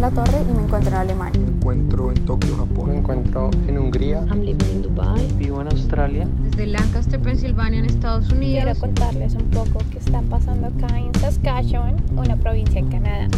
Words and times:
la 0.00 0.10
Torre 0.10 0.40
y 0.48 0.52
me 0.54 0.62
encuentro 0.62 0.90
en 0.90 0.96
Alemania. 0.96 1.40
Me 1.40 1.48
encuentro 1.48 2.10
en 2.10 2.24
Tokio, 2.24 2.56
Japón. 2.56 2.88
Me 2.88 2.96
encuentro 2.96 3.50
en 3.68 3.78
Hungría. 3.78 4.24
I'm 4.30 4.40
living 4.40 4.70
in 4.72 4.82
Dubai. 4.82 5.28
Vivo 5.36 5.60
en 5.60 5.66
Australia. 5.66 6.26
Desde 6.42 6.66
Lancaster, 6.68 7.20
Pensilvania, 7.20 7.80
en 7.80 7.84
Estados 7.84 8.30
Unidos. 8.30 8.64
Quiero 8.64 8.80
contarles 8.80 9.34
un 9.34 9.50
poco 9.50 9.78
qué 9.92 9.98
está 9.98 10.22
pasando 10.22 10.68
acá 10.68 10.98
en 10.98 11.14
Saskatchewan, 11.16 11.96
una 12.16 12.34
provincia 12.36 12.78
en 12.78 12.88
Canadá. 12.88 13.28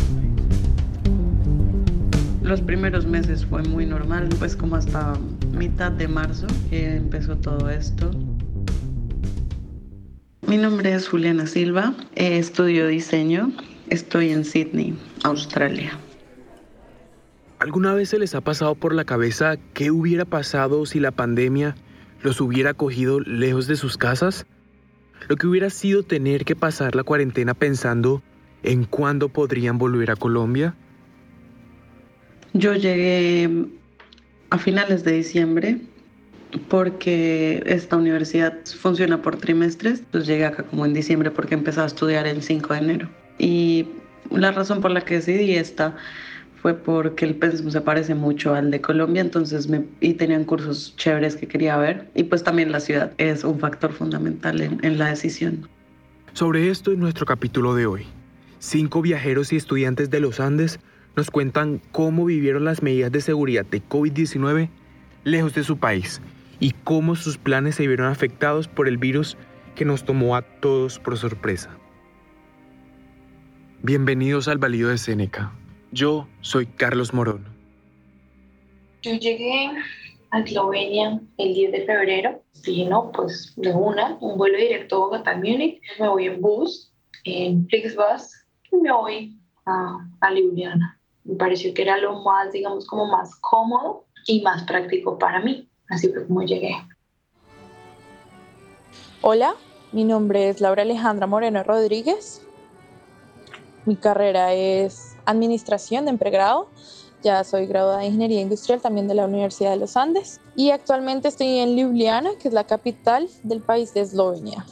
Los 2.43 2.61
primeros 2.61 3.07
meses 3.07 3.44
fue 3.44 3.64
muy 3.64 3.85
normal, 3.85 4.29
pues 4.39 4.54
como 4.54 4.76
hasta 4.76 5.14
mitad 5.53 5.90
de 5.90 6.07
marzo 6.07 6.46
que 6.71 6.96
empezó 6.96 7.36
todo 7.36 7.71
esto. 7.71 8.11
Mi 10.46 10.58
nombre 10.58 10.94
es 10.94 11.08
Juliana 11.08 11.46
Silva, 11.46 11.94
estudio 12.14 12.86
diseño, 12.86 13.50
estoy 13.89 14.31
en 14.31 14.44
Sydney, 14.44 14.96
Australia. 15.25 15.99
¿Alguna 17.62 17.94
vez 17.94 18.08
se 18.08 18.18
les 18.18 18.34
ha 18.34 18.40
pasado 18.40 18.75
por 18.75 18.93
la 18.93 19.04
cabeza 19.04 19.57
qué 19.72 19.93
hubiera 19.93 20.25
pasado 20.25 20.84
si 20.84 20.98
la 20.98 21.12
pandemia 21.12 21.76
los 22.20 22.40
hubiera 22.40 22.75
cogido 22.75 23.20
lejos 23.20 23.68
de 23.68 23.76
sus 23.76 23.96
casas? 23.96 24.46
Lo 25.29 25.36
que 25.36 25.46
hubiera 25.46 25.70
sido 25.70 26.03
tener 26.03 26.44
que 26.44 26.56
pasar 26.56 26.96
la 26.96 27.04
cuarentena 27.04 27.54
pensando 27.54 28.20
en 28.64 28.82
cuándo 28.82 29.29
podrían 29.29 29.79
volver 29.79 30.11
a 30.11 30.17
Colombia. 30.17 30.75
Yo 32.53 32.75
llegué 32.75 33.69
a 34.50 34.58
finales 34.58 35.05
de 35.05 35.12
diciembre 35.12 35.83
porque 36.69 37.62
esta 37.64 37.97
universidad 37.97 38.58
funciona 38.77 39.22
por 39.22 39.36
trimestres, 39.36 40.00
entonces 40.00 40.27
llegué 40.27 40.47
acá 40.47 40.64
como 40.64 40.84
en 40.84 40.94
diciembre 40.94 41.31
porque 41.31 41.55
empecé 41.55 41.81
a 41.81 41.84
estudiar 41.84 42.27
el 42.27 42.42
5 42.42 42.75
de 42.75 42.81
enero. 42.81 43.08
Y 43.39 43.87
la 44.33 44.50
razón 44.50 44.81
por 44.81 44.91
la 44.91 45.03
que 45.03 45.15
decidí 45.15 45.55
esta 45.55 45.97
fue 46.63 46.75
porque 46.75 47.25
el 47.25 47.35
pensum 47.35 47.71
se 47.73 47.81
parece 47.81 48.15
mucho 48.15 48.55
al 48.55 48.71
de 48.71 48.81
Colombia, 48.81 49.21
entonces 49.21 49.69
y 50.01 50.15
tenían 50.15 50.45
cursos 50.45 50.95
chéveres 50.97 51.35
que 51.35 51.49
quería 51.49 51.77
ver. 51.77 52.09
Y 52.15 52.23
pues 52.23 52.45
también 52.45 52.71
la 52.71 52.79
ciudad 52.79 53.13
es 53.19 53.43
un 53.43 53.59
factor 53.59 53.93
fundamental 53.93 54.61
en, 54.61 54.79
en 54.85 54.97
la 54.97 55.09
decisión. 55.09 55.69
Sobre 56.35 56.71
esto 56.71 56.93
en 56.93 57.01
nuestro 57.01 57.27
capítulo 57.27 57.75
de 57.75 57.87
hoy. 57.87 58.07
Cinco 58.61 59.03
viajeros 59.03 59.53
y 59.53 59.57
estudiantes 59.57 60.09
de 60.09 60.21
los 60.21 60.39
Andes 60.39 60.79
nos 61.17 61.33
cuentan 61.33 61.83
cómo 61.91 62.25
vivieron 62.27 62.65
las 62.65 62.81
medidas 62.81 63.11
de 63.11 63.21
seguridad 63.21 63.67
de 63.67 63.83
COVID-19 63.83 64.69
lejos 65.25 65.55
de 65.55 65.65
su 65.65 65.79
país 65.79 66.23
y 66.61 66.71
cómo 66.85 67.17
sus 67.17 67.39
planes 67.39 67.75
se 67.75 67.89
vieron 67.89 68.07
afectados 68.07 68.69
por 68.69 68.87
el 68.87 68.99
virus 68.99 69.37
que 69.75 69.85
nos 69.85 70.05
tomó 70.05 70.37
a 70.37 70.43
todos 70.43 71.01
por 71.01 71.19
sorpresa. 71.19 71.71
Bienvenidos 73.83 74.47
al 74.47 74.59
Valido 74.59 74.91
de 74.91 74.99
Seneca. 74.99 75.53
Yo 75.93 76.27
soy 76.41 76.65
Carlos 76.65 77.12
Morón. 77.12 77.45
Yo 79.03 79.12
llegué 79.12 79.71
a 80.31 80.41
Eslovenia 80.41 81.21
el 81.37 81.53
10 81.53 81.73
de 81.73 81.84
febrero. 81.84 82.43
Dije, 82.65 82.87
no, 82.87 83.12
pues 83.12 83.53
de 83.57 83.75
una, 83.75 84.17
un 84.23 84.39
vuelo 84.39 84.57
directo 84.57 84.97
a 84.97 84.99
Bogotá, 85.01 85.37
Múnich. 85.37 85.83
Me 86.01 86.09
voy 86.09 86.27
en 86.29 86.41
bus, 86.41 86.91
en 87.25 87.69
Flixbus, 87.69 88.47
y 88.71 88.77
me 88.77 88.91
voy 88.91 89.39
a, 89.67 89.99
a 90.23 90.31
Ljubljana. 90.33 90.99
Me 91.25 91.34
pareció 91.37 91.75
que 91.75 91.83
era 91.83 91.99
lo 91.99 92.23
más, 92.23 92.53
digamos, 92.53 92.87
como 92.87 93.06
más 93.09 93.39
cómodo 93.41 94.06
y 94.27 94.41
más 94.41 94.62
práctico 94.62 95.19
para 95.19 95.41
mí. 95.41 95.69
Así 95.91 96.09
fue 96.09 96.27
como 96.27 96.43
llegué. 96.43 96.75
Hola, 99.21 99.56
mi 99.93 100.05
nombre 100.05 100.49
es 100.49 100.62
Laura 100.62 100.83
Alejandra 100.83 101.27
Moreno 101.27 101.62
Rodríguez. 101.62 102.41
Mi 103.84 103.97
carrera 103.97 104.55
es 104.55 105.12
Administración 105.25 106.06
de 106.06 106.15
pregrado. 106.15 106.69
Ya 107.22 107.44
soy 107.44 107.66
graduada 107.66 107.99
de 107.99 108.06
Ingeniería 108.06 108.41
Industrial 108.41 108.81
también 108.81 109.06
de 109.09 109.15
la 109.15 109.27
Universidad 109.27 109.71
de 109.71 109.77
los 109.77 109.97
Andes. 109.97 110.41
Y 110.56 110.71
actualmente 110.71 111.28
estoy 111.28 111.59
en 111.59 111.77
Ljubljana, 111.77 112.31
que 112.41 112.49
es 112.49 112.55
la 112.55 112.65
capital 112.65 113.28
del 113.43 113.60
país 113.60 113.94
de 113.94 114.00
Eslovenia. 114.00 114.66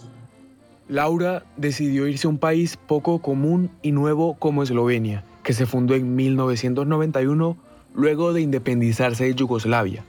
Laura 0.89 1.45
decidió 1.57 2.09
irse 2.09 2.27
a 2.27 2.31
un 2.31 2.39
país 2.39 2.77
poco 2.77 3.21
común 3.21 3.71
y 3.81 3.93
nuevo 3.93 4.35
como 4.35 4.65
Eslovenia, 4.65 5.25
que 5.45 5.53
se 5.53 5.67
fundó 5.67 5.95
en 5.95 6.17
1991 6.17 7.57
luego 7.95 8.33
de 8.33 8.41
independizarse 8.41 9.25
de 9.25 9.35
Yugoslavia. 9.35 10.05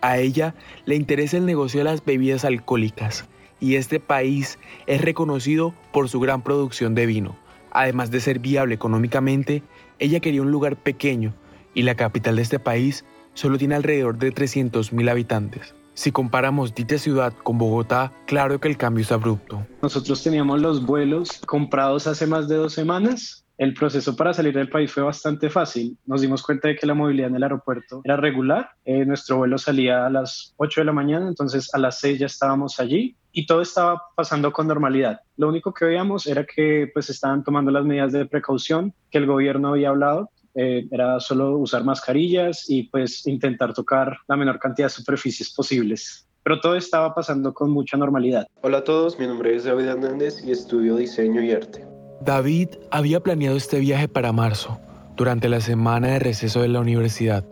A 0.00 0.18
ella 0.18 0.54
le 0.86 0.96
interesa 0.96 1.36
el 1.36 1.46
negocio 1.46 1.80
de 1.80 1.84
las 1.84 2.04
bebidas 2.04 2.44
alcohólicas 2.44 3.26
y 3.60 3.76
este 3.76 4.00
país 4.00 4.58
es 4.86 5.00
reconocido 5.00 5.72
por 5.92 6.08
su 6.08 6.20
gran 6.20 6.42
producción 6.42 6.94
de 6.94 7.06
vino. 7.06 7.36
Además 7.70 8.10
de 8.10 8.20
ser 8.20 8.38
viable 8.38 8.74
económicamente, 8.74 9.62
ella 9.98 10.20
quería 10.20 10.42
un 10.42 10.50
lugar 10.50 10.76
pequeño 10.76 11.34
y 11.74 11.82
la 11.82 11.94
capital 11.94 12.36
de 12.36 12.42
este 12.42 12.58
país 12.58 13.04
solo 13.34 13.58
tiene 13.58 13.74
alrededor 13.74 14.18
de 14.18 14.32
300.000 14.32 15.10
habitantes. 15.10 15.74
Si 15.94 16.10
comparamos 16.10 16.74
dicha 16.74 16.98
ciudad 16.98 17.32
con 17.32 17.58
Bogotá, 17.58 18.12
claro 18.26 18.60
que 18.60 18.68
el 18.68 18.76
cambio 18.76 19.02
es 19.02 19.12
abrupto. 19.12 19.64
Nosotros 19.80 20.22
teníamos 20.22 20.60
los 20.60 20.84
vuelos 20.84 21.40
comprados 21.46 22.06
hace 22.06 22.26
más 22.26 22.48
de 22.48 22.56
dos 22.56 22.72
semanas 22.72 23.44
el 23.56 23.72
proceso 23.74 24.16
para 24.16 24.34
salir 24.34 24.52
del 24.54 24.68
país 24.68 24.90
fue 24.90 25.02
bastante 25.02 25.48
fácil. 25.48 25.96
Nos 26.06 26.20
dimos 26.20 26.42
cuenta 26.42 26.68
de 26.68 26.76
que 26.76 26.86
la 26.86 26.94
movilidad 26.94 27.28
en 27.28 27.36
el 27.36 27.42
aeropuerto 27.44 28.00
era 28.04 28.16
regular. 28.16 28.70
Eh, 28.84 29.04
nuestro 29.04 29.36
vuelo 29.36 29.58
salía 29.58 30.06
a 30.06 30.10
las 30.10 30.54
8 30.56 30.80
de 30.80 30.84
la 30.84 30.92
mañana, 30.92 31.28
entonces 31.28 31.72
a 31.72 31.78
las 31.78 32.00
6 32.00 32.18
ya 32.18 32.26
estábamos 32.26 32.80
allí 32.80 33.16
y 33.34 33.44
todo 33.44 33.60
estaba 33.60 34.00
pasando 34.16 34.52
con 34.52 34.66
normalidad. 34.66 35.20
Lo 35.36 35.48
único 35.48 35.74
que 35.74 35.84
veíamos 35.84 36.26
era 36.26 36.46
que 36.46 36.88
pues 36.94 37.10
estaban 37.10 37.44
tomando 37.44 37.70
las 37.70 37.84
medidas 37.84 38.12
de 38.12 38.24
precaución 38.24 38.94
que 39.10 39.18
el 39.18 39.26
gobierno 39.26 39.70
había 39.70 39.90
hablado. 39.90 40.30
Eh, 40.54 40.86
era 40.90 41.18
solo 41.18 41.58
usar 41.58 41.84
mascarillas 41.84 42.70
y 42.70 42.84
pues 42.84 43.26
intentar 43.26 43.74
tocar 43.74 44.16
la 44.28 44.36
menor 44.36 44.60
cantidad 44.60 44.86
de 44.86 44.90
superficies 44.90 45.52
posibles 45.52 46.26
pero 46.44 46.60
todo 46.60 46.76
estaba 46.76 47.14
pasando 47.14 47.54
con 47.54 47.70
mucha 47.70 47.96
normalidad. 47.96 48.46
Hola 48.60 48.78
a 48.78 48.84
todos, 48.84 49.18
mi 49.18 49.26
nombre 49.26 49.56
es 49.56 49.64
David 49.64 49.86
Hernández 49.86 50.44
y 50.44 50.52
estudio 50.52 50.96
diseño 50.96 51.42
y 51.42 51.52
arte. 51.52 51.86
David 52.20 52.68
había 52.90 53.20
planeado 53.20 53.56
este 53.56 53.78
viaje 53.78 54.08
para 54.08 54.30
marzo, 54.30 54.78
durante 55.16 55.48
la 55.48 55.60
semana 55.60 56.08
de 56.08 56.18
receso 56.18 56.60
de 56.60 56.68
la 56.68 56.80
universidad, 56.80 57.46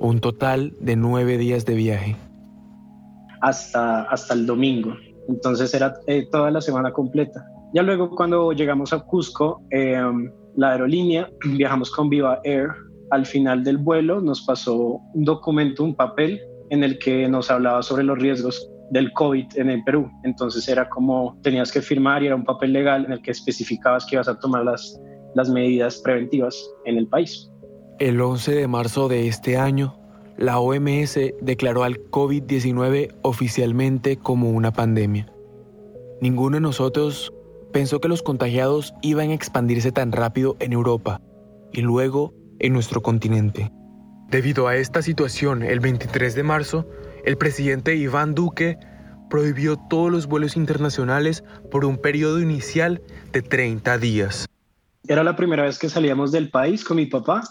un 0.00 0.20
total 0.20 0.74
de 0.80 0.96
nueve 0.96 1.36
días 1.36 1.66
de 1.66 1.74
viaje. 1.74 2.16
Hasta, 3.46 4.04
hasta 4.04 4.32
el 4.32 4.46
domingo, 4.46 4.94
entonces 5.28 5.74
era 5.74 5.94
eh, 6.06 6.26
toda 6.32 6.50
la 6.50 6.62
semana 6.62 6.92
completa. 6.92 7.44
Ya 7.74 7.82
luego 7.82 8.08
cuando 8.08 8.52
llegamos 8.52 8.92
a 8.94 9.00
Cusco, 9.00 9.62
eh, 9.70 10.00
la 10.56 10.70
aerolínea, 10.72 11.28
viajamos 11.56 11.90
con 11.90 12.08
Viva 12.08 12.40
Air, 12.44 12.70
al 13.10 13.26
final 13.26 13.62
del 13.62 13.78
vuelo 13.78 14.20
nos 14.20 14.42
pasó 14.42 15.00
un 15.14 15.24
documento, 15.24 15.84
un 15.84 15.94
papel 15.94 16.40
en 16.70 16.82
el 16.84 16.98
que 16.98 17.28
nos 17.28 17.50
hablaba 17.50 17.82
sobre 17.82 18.04
los 18.04 18.18
riesgos 18.18 18.70
del 18.90 19.12
COVID 19.12 19.46
en 19.56 19.70
el 19.70 19.84
Perú. 19.84 20.10
Entonces 20.24 20.68
era 20.68 20.88
como 20.88 21.38
tenías 21.42 21.70
que 21.70 21.80
firmar 21.80 22.22
y 22.22 22.26
era 22.26 22.36
un 22.36 22.44
papel 22.44 22.72
legal 22.72 23.04
en 23.04 23.12
el 23.12 23.22
que 23.22 23.30
especificabas 23.30 24.06
que 24.06 24.16
ibas 24.16 24.28
a 24.28 24.38
tomar 24.38 24.64
las, 24.64 24.98
las 25.34 25.50
medidas 25.50 26.00
preventivas 26.02 26.56
en 26.84 26.98
el 26.98 27.08
país. 27.08 27.50
El 27.98 28.20
11 28.20 28.54
de 28.54 28.66
marzo 28.66 29.08
de 29.08 29.28
este 29.28 29.56
año, 29.56 29.96
la 30.36 30.58
OMS 30.58 31.18
declaró 31.40 31.84
al 31.84 31.98
COVID-19 32.10 33.14
oficialmente 33.22 34.16
como 34.16 34.50
una 34.50 34.72
pandemia. 34.72 35.26
Ninguno 36.20 36.56
de 36.56 36.60
nosotros 36.60 37.32
pensó 37.72 38.00
que 38.00 38.08
los 38.08 38.22
contagiados 38.22 38.94
iban 39.02 39.30
a 39.30 39.34
expandirse 39.34 39.92
tan 39.92 40.12
rápido 40.12 40.56
en 40.60 40.72
Europa 40.72 41.20
y 41.72 41.82
luego 41.82 42.32
en 42.58 42.72
nuestro 42.72 43.02
continente. 43.02 43.70
Debido 44.30 44.68
a 44.68 44.76
esta 44.76 45.02
situación, 45.02 45.62
el 45.62 45.80
23 45.80 46.34
de 46.34 46.42
marzo, 46.42 46.88
el 47.24 47.36
presidente 47.36 47.94
Iván 47.94 48.34
Duque 48.34 48.78
prohibió 49.28 49.76
todos 49.76 50.10
los 50.10 50.26
vuelos 50.26 50.56
internacionales 50.56 51.44
por 51.70 51.84
un 51.84 51.98
periodo 51.98 52.40
inicial 52.40 53.02
de 53.32 53.42
30 53.42 53.98
días. 53.98 54.46
Era 55.06 55.22
la 55.22 55.36
primera 55.36 55.64
vez 55.64 55.78
que 55.78 55.88
salíamos 55.88 56.32
del 56.32 56.50
país 56.50 56.84
con 56.84 56.96
mi 56.96 57.06
papá 57.06 57.42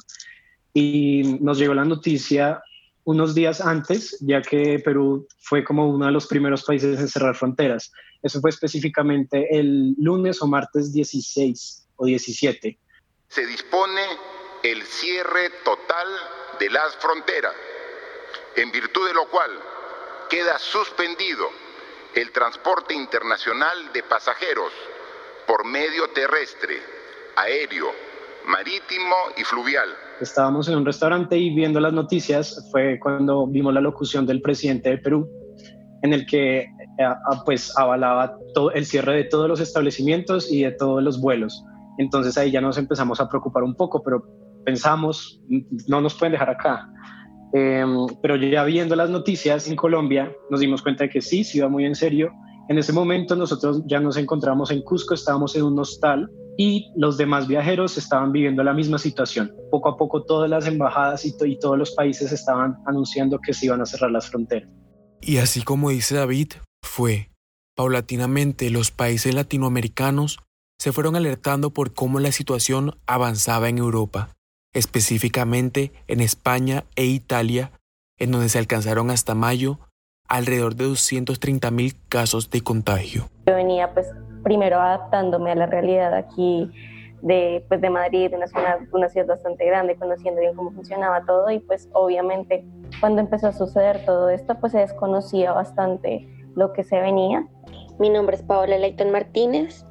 y 0.74 1.38
nos 1.42 1.60
llegó 1.60 1.74
la 1.74 1.86
noticia 1.86 2.64
unos 3.06 3.36
días 3.36 3.62
antes, 3.62 4.18
ya 4.22 4.42
que 4.42 4.80
Perú 4.80 5.28
fue 5.40 5.64
como 5.64 5.90
uno 5.90 6.06
de 6.06 6.12
los 6.12 6.28
primeros 6.28 6.64
países 6.64 7.00
en 7.00 7.08
cerrar 7.08 7.36
fronteras. 7.36 7.92
Eso 8.22 8.40
fue 8.40 8.50
específicamente 8.50 9.48
el 9.52 9.96
lunes 9.98 10.42
o 10.42 10.48
martes 10.48 10.94
16 10.94 11.88
o 11.98 12.06
17. 12.06 12.80
Se 13.28 13.46
dispone 13.46 14.02
el 14.64 14.82
cierre 14.84 15.50
total 15.66 16.08
de 16.60 16.70
las 16.70 16.96
fronteras 16.96 17.54
en 18.56 18.72
virtud 18.72 19.08
de 19.08 19.14
lo 19.14 19.28
cual 19.30 19.52
queda 20.30 20.58
suspendido 20.60 21.50
el 22.16 22.32
transporte 22.32 22.94
internacional 22.94 23.92
de 23.92 24.04
pasajeros 24.04 24.72
por 25.48 25.66
medio 25.66 26.10
terrestre, 26.12 26.82
aéreo, 27.36 27.92
marítimo 28.46 29.16
y 29.36 29.44
fluvial. 29.44 29.96
Estábamos 30.22 30.68
en 30.68 30.78
un 30.78 30.86
restaurante 30.86 31.38
y 31.38 31.54
viendo 31.54 31.80
las 31.80 31.94
noticias 31.94 32.70
fue 32.72 33.00
cuando 33.00 33.48
vimos 33.48 33.74
la 33.74 33.82
locución 33.82 34.26
del 34.26 34.42
presidente 34.42 34.90
de 34.90 34.98
Perú 35.00 35.30
en 36.04 36.14
el 36.14 36.26
que 36.26 36.60
eh, 36.60 36.68
pues 37.46 37.76
avalaba 37.78 38.38
todo 38.54 38.72
el 38.72 38.86
cierre 38.86 39.16
de 39.16 39.24
todos 39.24 39.48
los 39.48 39.60
establecimientos 39.60 40.52
y 40.52 40.64
de 40.64 40.72
todos 40.72 41.02
los 41.02 41.20
vuelos. 41.20 41.64
Entonces 41.98 42.38
ahí 42.38 42.52
ya 42.52 42.62
nos 42.62 42.78
empezamos 42.78 43.20
a 43.20 43.30
preocupar 43.30 43.64
un 43.64 43.76
poco, 43.76 44.04
pero 44.04 44.24
pensamos, 44.66 45.42
no 45.88 46.02
nos 46.02 46.14
pueden 46.16 46.34
dejar 46.34 46.50
acá. 46.50 46.90
Em, 47.54 48.08
pero 48.22 48.36
ya 48.36 48.64
viendo 48.64 48.96
las 48.96 49.10
noticias 49.10 49.68
en 49.70 49.76
Colombia, 49.76 50.32
nos 50.50 50.60
dimos 50.60 50.82
cuenta 50.82 51.06
de 51.06 51.10
que 51.10 51.22
sí, 51.22 51.44
sí 51.44 51.60
iba 51.60 51.70
muy 51.70 51.86
en 51.86 51.96
serio. 51.96 52.32
En 52.70 52.78
ese 52.78 52.94
momento 52.94 53.36
nosotros 53.36 53.84
ya 53.88 54.00
nos 54.00 54.18
encontramos 54.18 54.72
en 54.72 54.82
Cusco, 54.82 55.14
estábamos 55.14 55.56
en 55.56 55.64
un 55.64 55.80
hostal 55.80 56.30
y 56.58 56.92
los 56.96 57.18
demás 57.18 57.48
viajeros 57.48 57.98
estaban 57.98 58.32
viviendo 58.32 58.64
la 58.64 58.74
misma 58.74 58.98
situación. 58.98 59.52
Poco 59.72 59.90
a 59.90 59.98
poco 59.98 60.24
todas 60.24 60.50
las 60.50 60.68
embajadas 60.68 61.26
y, 61.26 61.36
y 61.46 61.60
todos 61.60 61.78
los 61.78 61.92
países 61.92 62.32
estaban 62.32 62.78
anunciando 62.86 63.40
que 63.40 63.54
se 63.54 63.68
iban 63.68 63.82
a 63.82 63.86
cerrar 63.86 64.12
las 64.12 64.30
fronteras. 64.30 64.70
Y 65.22 65.38
así 65.38 65.64
como 65.64 65.90
dice 65.90 66.16
David, 66.16 66.54
fue. 66.84 67.30
Paulatinamente 67.76 68.70
los 68.70 68.92
países 68.92 69.34
latinoamericanos 69.34 70.40
se 70.80 70.92
fueron 70.92 71.16
alertando 71.16 71.72
por 71.72 71.94
cómo 71.94 72.20
la 72.20 72.32
situación 72.32 72.98
avanzaba 73.08 73.70
en 73.70 73.78
Europa, 73.78 74.30
específicamente 74.74 75.92
en 76.08 76.20
España 76.20 76.84
e 76.96 77.06
Italia, 77.06 77.72
en 78.20 78.32
donde 78.32 78.50
se 78.50 78.60
alcanzaron 78.60 79.10
hasta 79.10 79.34
mayo 79.34 79.80
alrededor 80.34 80.76
de 80.76 80.86
230 80.86 81.70
mil 81.70 81.94
casos 82.10 82.50
de 82.50 82.62
contagio. 82.62 83.30
Yo 83.46 83.54
venía 83.54 83.94
pues 83.94 84.08
primero 84.44 84.82
adaptándome 84.82 85.52
a 85.52 85.56
la 85.56 85.68
realidad 85.68 86.12
aquí 86.16 86.72
de, 87.22 87.64
pues, 87.70 87.82
de 87.82 87.92
Madrid, 87.92 88.32
una 88.36 88.48
ciudad, 88.48 88.80
una 88.92 89.10
ciudad 89.10 89.28
bastante 89.28 89.64
grande, 89.64 89.96
conociendo 89.96 90.42
bien 90.42 90.56
cómo 90.56 90.72
funcionaba 90.72 91.24
todo 91.26 91.52
y 91.52 91.60
pues 91.60 91.88
obviamente 91.94 92.66
cuando 93.00 93.22
empezó 93.22 93.50
a 93.50 93.54
suceder 93.54 94.04
todo 94.06 94.30
esto 94.30 94.56
pues 94.60 94.72
se 94.72 94.80
desconocía 94.80 95.52
bastante 95.54 96.28
lo 96.56 96.74
que 96.74 96.84
se 96.84 97.00
venía. 97.00 97.48
Mi 98.00 98.10
nombre 98.10 98.36
es 98.36 98.42
Paola 98.42 98.80
Leighton 98.80 99.12
Martínez, 99.12 99.86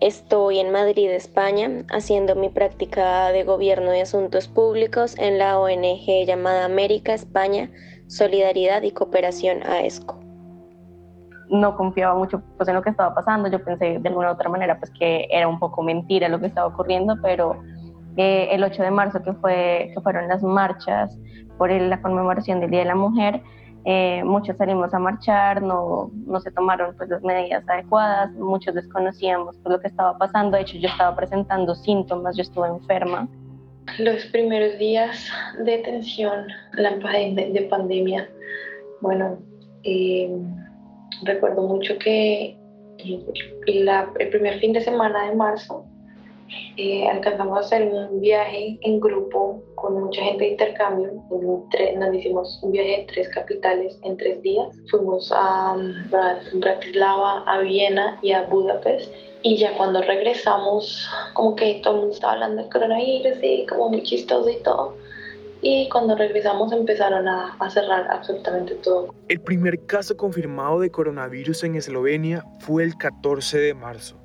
estoy 0.00 0.60
en 0.60 0.70
Madrid, 0.70 1.10
España, 1.10 1.84
haciendo 1.90 2.36
mi 2.36 2.48
práctica 2.48 3.32
de 3.32 3.42
gobierno 3.42 3.92
y 3.92 3.98
asuntos 3.98 4.46
públicos 4.46 5.18
en 5.18 5.38
la 5.38 5.58
ONG 5.58 6.24
llamada 6.26 6.64
América, 6.64 7.12
España, 7.12 7.70
Solidaridad 8.10 8.82
y 8.82 8.90
Cooperación 8.90 9.62
AESCO 9.62 10.18
no 11.48 11.76
confiaba 11.76 12.14
mucho 12.14 12.42
pues, 12.56 12.68
en 12.68 12.74
lo 12.74 12.82
que 12.82 12.90
estaba 12.90 13.14
pasando. 13.14 13.48
Yo 13.48 13.62
pensé 13.62 13.98
de 14.00 14.08
alguna 14.08 14.30
u 14.30 14.32
otra 14.32 14.48
manera 14.48 14.78
pues, 14.78 14.90
que 14.98 15.28
era 15.30 15.46
un 15.46 15.58
poco 15.58 15.82
mentira 15.82 16.28
lo 16.28 16.40
que 16.40 16.46
estaba 16.46 16.66
ocurriendo, 16.66 17.16
pero 17.22 17.60
eh, 18.16 18.48
el 18.50 18.64
8 18.64 18.82
de 18.82 18.90
marzo, 18.90 19.22
que, 19.22 19.32
fue, 19.34 19.90
que 19.94 20.00
fueron 20.00 20.28
las 20.28 20.42
marchas 20.42 21.16
por 21.56 21.70
la 21.70 22.00
conmemoración 22.00 22.60
del 22.60 22.70
Día 22.70 22.80
de 22.80 22.86
la 22.86 22.94
Mujer, 22.94 23.42
eh, 23.84 24.22
muchos 24.24 24.56
salimos 24.56 24.92
a 24.92 24.98
marchar, 24.98 25.62
no, 25.62 26.10
no 26.26 26.40
se 26.40 26.50
tomaron 26.50 26.94
pues, 26.96 27.08
las 27.08 27.22
medidas 27.22 27.66
adecuadas, 27.68 28.30
muchos 28.32 28.74
desconocíamos 28.74 29.56
pues, 29.62 29.72
lo 29.72 29.80
que 29.80 29.88
estaba 29.88 30.18
pasando. 30.18 30.56
De 30.56 30.62
hecho, 30.62 30.78
yo 30.78 30.88
estaba 30.88 31.16
presentando 31.16 31.74
síntomas, 31.74 32.36
yo 32.36 32.42
estuve 32.42 32.68
enferma. 32.68 33.28
Los 33.98 34.24
primeros 34.26 34.78
días 34.78 35.28
de 35.64 35.78
tensión, 35.78 36.46
la 36.72 36.96
de, 37.34 37.50
de 37.52 37.62
pandemia, 37.62 38.28
bueno, 39.00 39.38
eh, 39.84 40.30
recuerdo 41.22 41.62
mucho 41.62 41.98
que 41.98 42.56
el 43.66 44.28
primer 44.30 44.58
fin 44.60 44.72
de 44.72 44.80
semana 44.82 45.28
de 45.28 45.36
marzo 45.36 45.89
eh, 46.76 47.08
alcanzamos 47.08 47.56
a 47.56 47.60
hacer 47.60 47.82
un 47.84 48.20
viaje 48.20 48.78
en 48.82 49.00
grupo 49.00 49.62
con 49.74 50.00
mucha 50.00 50.22
gente 50.22 50.44
de 50.44 50.50
intercambio. 50.52 51.12
nos 51.96 52.14
hicimos 52.14 52.60
un 52.62 52.72
viaje 52.72 52.98
de 52.98 53.06
tres 53.12 53.28
capitales 53.28 53.98
en 54.02 54.16
tres 54.16 54.42
días. 54.42 54.68
Fuimos 54.90 55.32
a 55.34 55.76
Bratislava, 56.54 57.44
a 57.46 57.58
Viena 57.60 58.18
y 58.22 58.32
a 58.32 58.42
Budapest. 58.42 59.12
Y 59.42 59.56
ya 59.56 59.76
cuando 59.76 60.02
regresamos, 60.02 61.08
como 61.34 61.56
que 61.56 61.80
todo 61.82 61.94
el 61.94 62.00
mundo 62.00 62.14
estaba 62.14 62.34
hablando 62.34 62.62
del 62.62 62.70
coronavirus 62.70 63.38
y 63.42 63.66
como 63.66 63.88
muy 63.88 64.02
chistoso 64.02 64.50
y 64.50 64.62
todo 64.62 64.96
y 65.62 65.88
cuando 65.90 66.16
regresamos 66.16 66.72
empezaron 66.72 67.28
a, 67.28 67.56
cerrar 67.70 68.10
absolutamente 68.10 68.74
todo. 68.76 69.14
El 69.28 69.40
primer 69.40 69.84
caso 69.86 70.16
confirmado 70.16 70.80
de 70.80 70.90
coronavirus 70.90 71.64
en 71.64 71.74
Eslovenia 71.76 72.44
fue 72.60 72.82
el 72.82 72.96
14 72.96 73.58
de 73.58 73.74
marzo 73.74 74.16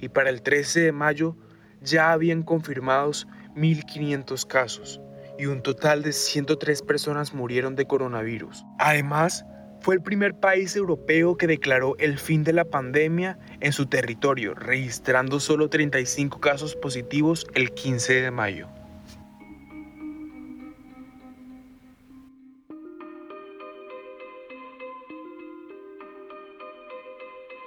y 0.00 0.08
para 0.08 0.30
el 0.30 0.42
13 0.42 0.80
de 0.80 0.92
mayo 0.92 1.36
ya 1.82 2.12
habían 2.12 2.42
confirmados 2.42 3.26
1.500 3.54 4.46
casos 4.46 5.00
y 5.38 5.46
un 5.46 5.62
total 5.62 6.02
de 6.02 6.12
103 6.12 6.82
personas 6.82 7.34
murieron 7.34 7.74
de 7.74 7.86
coronavirus. 7.86 8.64
Además, 8.78 9.44
fue 9.80 9.96
el 9.96 10.02
primer 10.02 10.34
país 10.34 10.76
europeo 10.76 11.36
que 11.36 11.46
declaró 11.46 11.96
el 11.98 12.18
fin 12.18 12.44
de 12.44 12.52
la 12.52 12.64
pandemia 12.64 13.38
en 13.60 13.72
su 13.72 13.86
territorio, 13.86 14.54
registrando 14.54 15.40
solo 15.40 15.68
35 15.68 16.38
casos 16.38 16.76
positivos 16.76 17.46
el 17.54 17.72
15 17.72 18.22
de 18.22 18.30
mayo. 18.30 18.68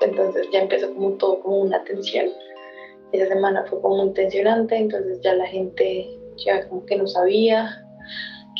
entonces 0.05 0.47
ya 0.51 0.61
empezó 0.61 0.93
como 0.93 1.11
todo 1.11 1.41
como 1.41 1.59
una 1.59 1.83
tensión. 1.83 2.27
Esa 3.11 3.27
semana 3.27 3.63
fue 3.69 3.79
como 3.81 4.03
muy 4.03 4.13
tensionante, 4.13 4.75
entonces 4.75 5.19
ya 5.21 5.33
la 5.33 5.45
gente 5.47 6.07
ya 6.45 6.65
como 6.67 6.85
que 6.85 6.95
no 6.95 7.07
sabía 7.07 7.81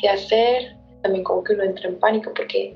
qué 0.02 0.10
hacer, 0.10 0.76
también 1.02 1.24
como 1.24 1.44
que 1.44 1.54
uno 1.54 1.64
entró 1.64 1.90
en 1.90 2.00
pánico 2.00 2.32
porque 2.34 2.76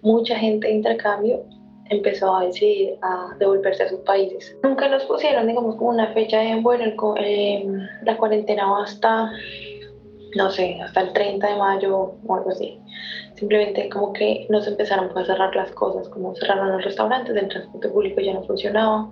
mucha 0.00 0.36
gente 0.36 0.68
de 0.68 0.74
intercambio 0.74 1.42
empezó 1.90 2.34
a 2.34 2.44
decidir 2.46 2.94
a 3.02 3.34
devolverse 3.38 3.84
a 3.84 3.88
sus 3.88 4.00
países. 4.00 4.56
Nunca 4.62 4.88
nos 4.88 5.04
pusieron, 5.04 5.46
digamos, 5.46 5.76
como 5.76 5.90
una 5.90 6.12
fecha 6.12 6.40
de, 6.40 6.56
bueno, 6.56 6.84
eh, 7.18 7.64
la 8.02 8.16
cuarentena 8.16 8.70
va 8.70 8.84
hasta, 8.84 9.30
no 10.36 10.50
sé, 10.50 10.78
hasta 10.82 11.00
el 11.02 11.12
30 11.12 11.46
de 11.46 11.56
mayo 11.56 12.14
o 12.26 12.34
algo 12.34 12.50
así. 12.50 12.78
Simplemente 13.36 13.88
como 13.88 14.12
que 14.12 14.46
nos 14.48 14.66
empezaron 14.66 15.16
a 15.16 15.24
cerrar 15.24 15.54
las 15.54 15.70
cosas, 15.72 16.08
como 16.08 16.34
cerraron 16.36 16.72
los 16.72 16.84
restaurantes, 16.84 17.36
el 17.36 17.48
transporte 17.48 17.88
público 17.88 18.20
ya 18.20 18.32
no 18.32 18.44
funcionaba 18.44 19.10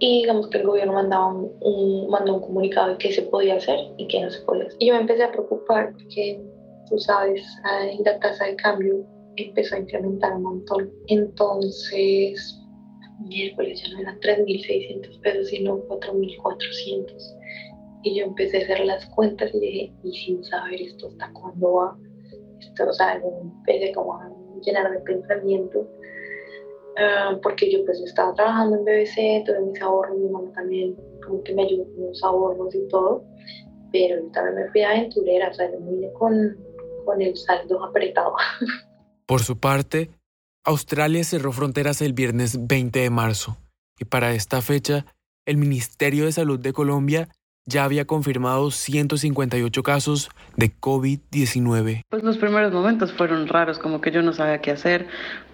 y 0.00 0.22
digamos 0.22 0.48
que 0.48 0.58
el 0.58 0.66
gobierno 0.66 0.94
mandaba 0.94 1.32
un, 1.32 2.08
mandó 2.08 2.34
un 2.36 2.40
comunicado 2.40 2.90
de 2.90 2.98
qué 2.98 3.12
se 3.12 3.22
podía 3.22 3.56
hacer 3.56 3.78
y 3.98 4.08
qué 4.08 4.22
no 4.22 4.30
se 4.30 4.40
podía 4.42 4.64
hacer. 4.64 4.76
Y 4.80 4.86
yo 4.88 4.94
me 4.94 5.00
empecé 5.00 5.22
a 5.22 5.30
preocupar 5.30 5.92
porque, 5.92 6.42
tú 6.88 6.98
sabes, 6.98 7.42
la 8.04 8.18
tasa 8.18 8.46
de 8.46 8.56
cambio 8.56 9.06
empezó 9.36 9.76
a 9.76 9.80
incrementar 9.80 10.32
un 10.32 10.42
montón. 10.42 10.90
Entonces, 11.08 12.58
miércoles 13.28 13.82
ya 13.82 13.92
no 13.92 14.00
eran 14.00 14.18
3.600 14.20 15.20
pesos, 15.20 15.48
sino 15.48 15.78
4.400. 15.86 17.36
Y 18.02 18.18
yo 18.18 18.24
empecé 18.24 18.58
a 18.58 18.62
hacer 18.62 18.86
las 18.86 19.04
cuentas 19.10 19.50
y 19.54 19.60
dije, 19.60 19.92
y 20.02 20.12
sin 20.12 20.42
saber 20.44 20.80
esto 20.80 21.08
hasta 21.08 21.30
cuándo 21.34 21.74
va 21.74 21.98
o 22.88 22.92
sea, 22.92 23.14
empecé 23.14 23.92
como 23.92 24.14
a 24.14 24.30
llenar 24.64 24.90
de 24.90 25.00
pensamientos, 25.00 25.86
ah, 27.00 27.38
porque 27.42 27.70
yo 27.70 27.84
pues 27.84 28.00
estaba 28.00 28.34
trabajando 28.34 28.76
en 28.76 28.84
BBC, 28.84 29.44
tuve 29.44 29.60
mis 29.60 29.80
ahorros, 29.80 30.18
mi 30.18 30.28
mamá 30.28 30.52
también 30.52 30.96
como 31.24 31.42
que 31.42 31.54
me 31.54 31.62
ayudó 31.62 31.84
con 31.84 32.06
los 32.06 32.22
ahorros 32.22 32.74
y 32.74 32.88
todo, 32.88 33.24
pero 33.92 34.22
yo 34.22 34.30
también 34.32 34.56
me 34.56 34.70
fui 34.70 34.82
aventurera, 34.82 35.48
o 35.48 35.54
sea, 35.54 35.70
yo 35.70 35.78
vine 35.80 36.12
con, 36.12 36.56
con 37.04 37.22
el 37.22 37.36
saldo 37.36 37.84
apretado. 37.84 38.34
Por 39.26 39.40
su 39.40 39.58
parte, 39.58 40.10
Australia 40.64 41.24
cerró 41.24 41.52
fronteras 41.52 42.02
el 42.02 42.12
viernes 42.12 42.66
20 42.66 42.98
de 42.98 43.10
marzo 43.10 43.56
y 43.98 44.04
para 44.04 44.34
esta 44.34 44.62
fecha, 44.62 45.06
el 45.46 45.56
Ministerio 45.56 46.24
de 46.24 46.32
Salud 46.32 46.58
de 46.58 46.72
Colombia 46.72 47.28
ya 47.66 47.84
había 47.84 48.04
confirmado 48.04 48.70
158 48.70 49.82
casos 49.82 50.30
de 50.56 50.72
COVID-19. 50.72 52.02
Pues 52.08 52.22
los 52.22 52.38
primeros 52.38 52.72
momentos 52.72 53.12
fueron 53.12 53.46
raros, 53.46 53.78
como 53.78 54.00
que 54.00 54.10
yo 54.10 54.22
no 54.22 54.32
sabía 54.32 54.60
qué 54.60 54.72
hacer, 54.72 55.06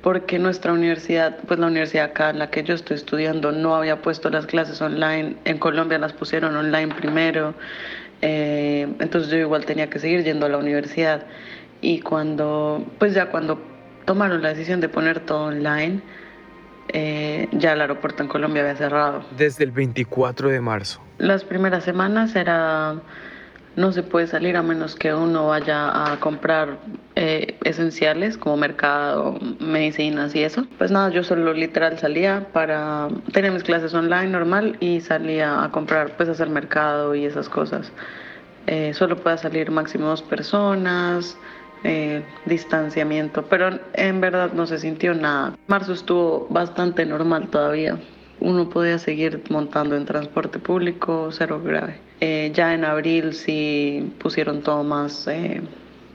porque 0.02 0.38
nuestra 0.38 0.72
universidad, 0.72 1.38
pues 1.46 1.60
la 1.60 1.66
universidad 1.66 2.06
acá 2.06 2.30
en 2.30 2.38
la 2.38 2.50
que 2.50 2.64
yo 2.64 2.74
estoy 2.74 2.96
estudiando, 2.96 3.52
no 3.52 3.74
había 3.76 4.02
puesto 4.02 4.30
las 4.30 4.46
clases 4.46 4.80
online. 4.80 5.36
En 5.44 5.58
Colombia 5.58 5.98
las 5.98 6.12
pusieron 6.12 6.56
online 6.56 6.94
primero, 6.94 7.54
eh, 8.22 8.88
entonces 8.98 9.30
yo 9.30 9.38
igual 9.38 9.64
tenía 9.64 9.90
que 9.90 9.98
seguir 9.98 10.24
yendo 10.24 10.46
a 10.46 10.48
la 10.48 10.58
universidad. 10.58 11.26
Y 11.82 12.00
cuando, 12.00 12.84
pues 12.98 13.14
ya 13.14 13.30
cuando 13.30 13.60
tomaron 14.06 14.42
la 14.42 14.48
decisión 14.50 14.80
de 14.80 14.88
poner 14.88 15.20
todo 15.20 15.46
online, 15.46 16.00
eh, 16.88 17.48
ya 17.52 17.72
el 17.72 17.80
aeropuerto 17.80 18.22
en 18.22 18.28
Colombia 18.28 18.62
había 18.62 18.76
cerrado. 18.76 19.24
Desde 19.36 19.64
el 19.64 19.70
24 19.70 20.48
de 20.48 20.60
marzo. 20.60 21.00
Las 21.18 21.44
primeras 21.44 21.84
semanas 21.84 22.36
era 22.36 22.96
no 23.76 23.92
se 23.92 24.02
puede 24.02 24.26
salir 24.26 24.56
a 24.56 24.62
menos 24.62 24.96
que 24.96 25.12
uno 25.12 25.48
vaya 25.48 26.10
a 26.10 26.18
comprar 26.18 26.78
eh, 27.14 27.58
esenciales 27.64 28.38
como 28.38 28.56
mercado, 28.56 29.38
medicinas 29.60 30.34
y 30.34 30.42
eso. 30.42 30.66
Pues 30.78 30.90
nada, 30.90 31.10
yo 31.10 31.22
solo 31.22 31.52
literal 31.52 31.98
salía 31.98 32.46
para 32.52 33.08
tener 33.32 33.52
mis 33.52 33.62
clases 33.62 33.92
online 33.92 34.28
normal 34.28 34.76
y 34.80 35.02
salía 35.02 35.62
a 35.62 35.70
comprar, 35.70 36.16
pues 36.16 36.28
hacer 36.28 36.48
mercado 36.48 37.14
y 37.14 37.26
esas 37.26 37.50
cosas. 37.50 37.92
Eh, 38.66 38.94
solo 38.94 39.18
puede 39.18 39.38
salir 39.38 39.70
máximo 39.70 40.08
dos 40.08 40.22
personas, 40.22 41.36
eh, 41.84 42.22
distanciamiento, 42.44 43.44
pero 43.46 43.78
en 43.94 44.20
verdad 44.20 44.52
no 44.52 44.66
se 44.66 44.78
sintió 44.78 45.14
nada. 45.14 45.56
Marzo 45.66 45.92
estuvo 45.92 46.46
bastante 46.50 47.04
normal 47.06 47.48
todavía. 47.48 47.98
uno 48.38 48.68
podía 48.68 48.98
seguir 48.98 49.42
montando 49.48 49.96
en 49.96 50.04
transporte 50.04 50.58
público, 50.58 51.30
cero 51.32 51.60
grave. 51.64 51.98
Eh, 52.20 52.50
ya 52.54 52.74
en 52.74 52.84
abril 52.84 53.32
sí 53.32 54.12
pusieron 54.18 54.62
todo 54.62 54.84
más 54.84 55.26
eh, 55.26 55.62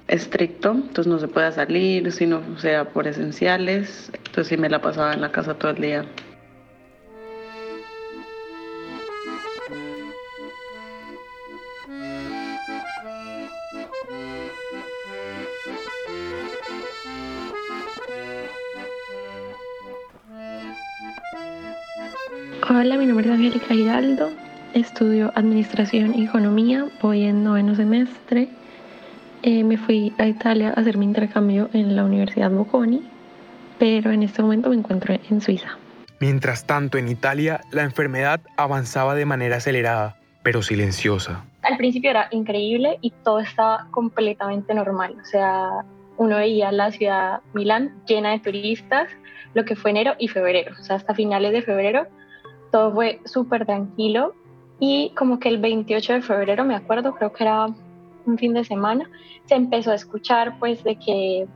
estricto, 0.07 0.71
entonces 0.71 1.07
no 1.07 1.19
se 1.19 1.27
puede 1.27 1.51
salir 1.51 2.11
si 2.11 2.27
no 2.27 2.41
sea 2.59 2.85
por 2.85 3.07
esenciales, 3.07 4.11
entonces 4.13 4.47
sí 4.47 4.57
me 4.57 4.69
la 4.69 4.81
pasaba 4.81 5.13
en 5.13 5.21
la 5.21 5.31
casa 5.31 5.55
todo 5.55 5.71
el 5.71 5.81
día. 5.81 6.05
Hola, 22.73 22.95
mi 22.95 23.05
nombre 23.05 23.25
es 23.27 23.33
Angélica 23.33 23.73
Giraldo, 23.73 24.29
estudio 24.73 25.33
Administración 25.35 26.17
y 26.17 26.23
Economía, 26.23 26.85
voy 27.01 27.23
en 27.23 27.43
noveno 27.43 27.75
semestre. 27.75 28.47
Eh, 29.43 29.65
me 29.65 29.75
fui 29.75 30.13
a 30.17 30.25
Italia 30.25 30.69
a 30.69 30.79
hacer 30.79 30.97
mi 30.97 31.03
intercambio 31.03 31.69
en 31.73 31.97
la 31.97 32.05
Universidad 32.05 32.49
Bocconi, 32.49 33.01
pero 33.77 34.11
en 34.11 34.23
este 34.23 34.41
momento 34.41 34.69
me 34.69 34.77
encuentro 34.77 35.13
en 35.13 35.41
Suiza. 35.41 35.77
Mientras 36.21 36.65
tanto, 36.65 36.97
en 36.97 37.09
Italia, 37.09 37.59
la 37.71 37.83
enfermedad 37.83 38.39
avanzaba 38.55 39.15
de 39.15 39.25
manera 39.25 39.57
acelerada, 39.57 40.15
pero 40.41 40.61
silenciosa. 40.61 41.43
Al 41.63 41.75
principio 41.75 42.09
era 42.09 42.29
increíble 42.31 42.99
y 43.01 43.11
todo 43.25 43.41
estaba 43.41 43.87
completamente 43.91 44.73
normal. 44.73 45.17
O 45.21 45.25
sea, 45.25 45.83
uno 46.15 46.37
veía 46.37 46.71
la 46.71 46.89
ciudad 46.91 47.41
Milán 47.53 48.01
llena 48.07 48.31
de 48.31 48.39
turistas, 48.39 49.09
lo 49.55 49.65
que 49.65 49.75
fue 49.75 49.91
enero 49.91 50.15
y 50.19 50.29
febrero. 50.29 50.73
O 50.79 50.83
sea, 50.83 50.95
hasta 50.95 51.13
finales 51.13 51.51
de 51.51 51.63
febrero 51.63 52.07
todo 52.71 52.93
fue 52.93 53.19
súper 53.25 53.65
tranquilo 53.65 54.33
y 54.79 55.11
como 55.15 55.39
que 55.39 55.49
el 55.49 55.59
28 55.59 56.13
de 56.13 56.21
febrero, 56.21 56.65
me 56.65 56.75
acuerdo, 56.75 57.13
creo 57.13 57.31
que 57.31 57.43
era 57.43 57.67
un 58.25 58.37
fin 58.37 58.53
de 58.53 58.63
semana, 58.63 59.09
se 59.45 59.55
empezó 59.55 59.91
a 59.91 59.95
escuchar 59.95 60.57
pues 60.59 60.83
de 60.83 60.95
que 60.97 61.47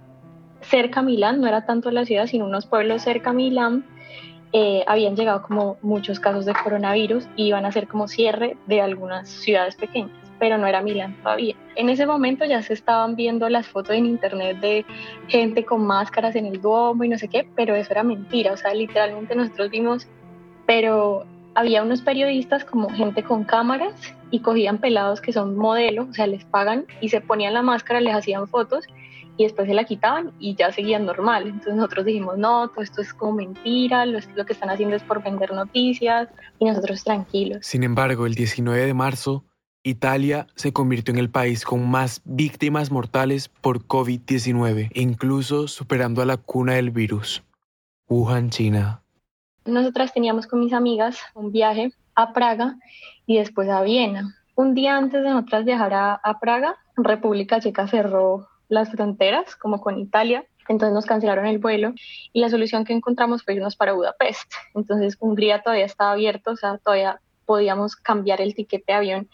cerca 0.61 0.99
a 0.99 1.03
Milán, 1.03 1.41
no 1.41 1.47
era 1.47 1.65
tanto 1.65 1.91
la 1.91 2.05
ciudad, 2.05 2.27
sino 2.27 2.45
unos 2.45 2.65
pueblos 2.65 3.01
cerca 3.01 3.31
a 3.31 3.33
Milán, 3.33 3.85
eh, 4.53 4.83
habían 4.87 5.15
llegado 5.15 5.41
como 5.41 5.77
muchos 5.81 6.19
casos 6.19 6.45
de 6.45 6.53
coronavirus 6.53 7.27
y 7.35 7.47
iban 7.47 7.65
a 7.65 7.69
hacer 7.69 7.87
como 7.87 8.07
cierre 8.07 8.57
de 8.67 8.81
algunas 8.81 9.27
ciudades 9.27 9.75
pequeñas, 9.75 10.11
pero 10.39 10.57
no 10.57 10.65
era 10.67 10.81
Milán 10.81 11.15
todavía. 11.21 11.55
En 11.75 11.89
ese 11.89 12.05
momento 12.05 12.45
ya 12.45 12.61
se 12.61 12.73
estaban 12.73 13.15
viendo 13.15 13.49
las 13.49 13.67
fotos 13.67 13.95
en 13.95 14.05
internet 14.05 14.59
de 14.59 14.85
gente 15.27 15.65
con 15.65 15.85
máscaras 15.85 16.35
en 16.35 16.45
el 16.45 16.61
Duomo 16.61 17.03
y 17.03 17.09
no 17.09 17.17
sé 17.17 17.27
qué, 17.27 17.47
pero 17.55 17.75
eso 17.75 17.91
era 17.91 18.03
mentira, 18.03 18.53
o 18.53 18.57
sea, 18.57 18.73
literalmente 18.73 19.35
nosotros 19.35 19.71
vimos 19.71 20.07
pero 20.65 21.25
había 21.55 21.83
unos 21.83 22.01
periodistas 22.01 22.65
como 22.65 22.89
gente 22.89 23.23
con 23.23 23.43
cámaras 23.43 23.93
y 24.29 24.39
cogían 24.39 24.77
pelados 24.77 25.21
que 25.21 25.33
son 25.33 25.55
modelos, 25.55 26.09
o 26.09 26.13
sea, 26.13 26.27
les 26.27 26.43
pagan 26.45 26.85
y 27.01 27.09
se 27.09 27.21
ponían 27.21 27.53
la 27.53 27.61
máscara, 27.61 28.01
les 28.01 28.13
hacían 28.13 28.47
fotos 28.47 28.85
y 29.37 29.43
después 29.43 29.67
se 29.67 29.73
la 29.73 29.83
quitaban 29.83 30.31
y 30.39 30.55
ya 30.55 30.71
seguían 30.71 31.05
normal. 31.05 31.47
Entonces 31.47 31.75
nosotros 31.75 32.05
dijimos, 32.05 32.37
no, 32.37 32.69
todo 32.69 32.81
esto 32.81 33.01
es 33.01 33.13
como 33.13 33.33
mentira, 33.33 34.05
lo, 34.05 34.19
que 34.45 34.53
están 34.53 34.69
haciendo 34.69 34.95
es 34.95 35.03
por 35.03 35.23
vender 35.23 35.53
noticias 35.53 36.29
y 36.59 36.65
nosotros 36.65 37.03
tranquilos. 37.03 37.65
Sin 37.65 37.83
embargo, 37.83 38.25
el 38.25 38.35
19 38.35 38.85
de 38.85 38.93
marzo, 38.93 39.43
Italia 39.83 40.47
se 40.55 40.73
convirtió 40.73 41.13
en 41.13 41.19
el 41.19 41.29
país 41.29 41.63
con 41.63 41.87
más 41.87 42.21
víctimas 42.25 42.91
mortales 42.91 43.49
por 43.49 43.85
COVID-19, 43.85 44.89
incluso 44.93 45.67
superando 45.67 46.21
a 46.21 46.25
la 46.25 46.37
cuna 46.37 46.73
del 46.73 46.91
virus, 46.91 47.43
Wuhan, 48.07 48.49
China. 48.49 49.04
Nosotras 49.65 50.13
teníamos 50.13 50.45
con 50.45 50.59
mis 50.59 50.73
amigas 50.73 51.17
un 51.33 51.51
viaje 51.51 51.91
a 52.13 52.33
Praga 52.33 52.77
y 53.25 53.37
después 53.37 53.67
a 53.67 53.81
Viena. 53.81 54.35
Un 54.55 54.75
día 54.75 54.95
antes 54.95 55.23
de 55.23 55.29
nosotras 55.29 55.65
viajar 55.65 55.93
a, 55.93 56.39
Praga, 56.39 56.77
República 56.95 57.59
Checa 57.59 57.87
cerró 57.87 58.47
las 58.69 58.91
fronteras, 58.91 59.55
como 59.55 59.81
con 59.81 59.99
Italia, 59.99 60.45
entonces 60.67 60.93
nos 60.93 61.05
cancelaron 61.05 61.47
el 61.47 61.57
vuelo 61.57 61.93
y 62.31 62.41
la 62.41 62.49
solución 62.49 62.85
que 62.85 62.93
encontramos 62.93 63.43
fue 63.43 63.55
irnos 63.55 63.75
para 63.75 63.93
Budapest. 63.93 64.53
Entonces 64.75 65.17
Hungría 65.19 65.61
todavía 65.61 65.85
estaba 65.85 66.11
abierto, 66.11 66.51
o 66.51 66.55
sea, 66.55 66.77
todavía 66.77 67.19
podíamos 67.45 67.95
cambiar 67.95 68.41
el 68.41 68.53
tiquete 68.53 68.85
de 68.87 68.93
avión 68.93 69.29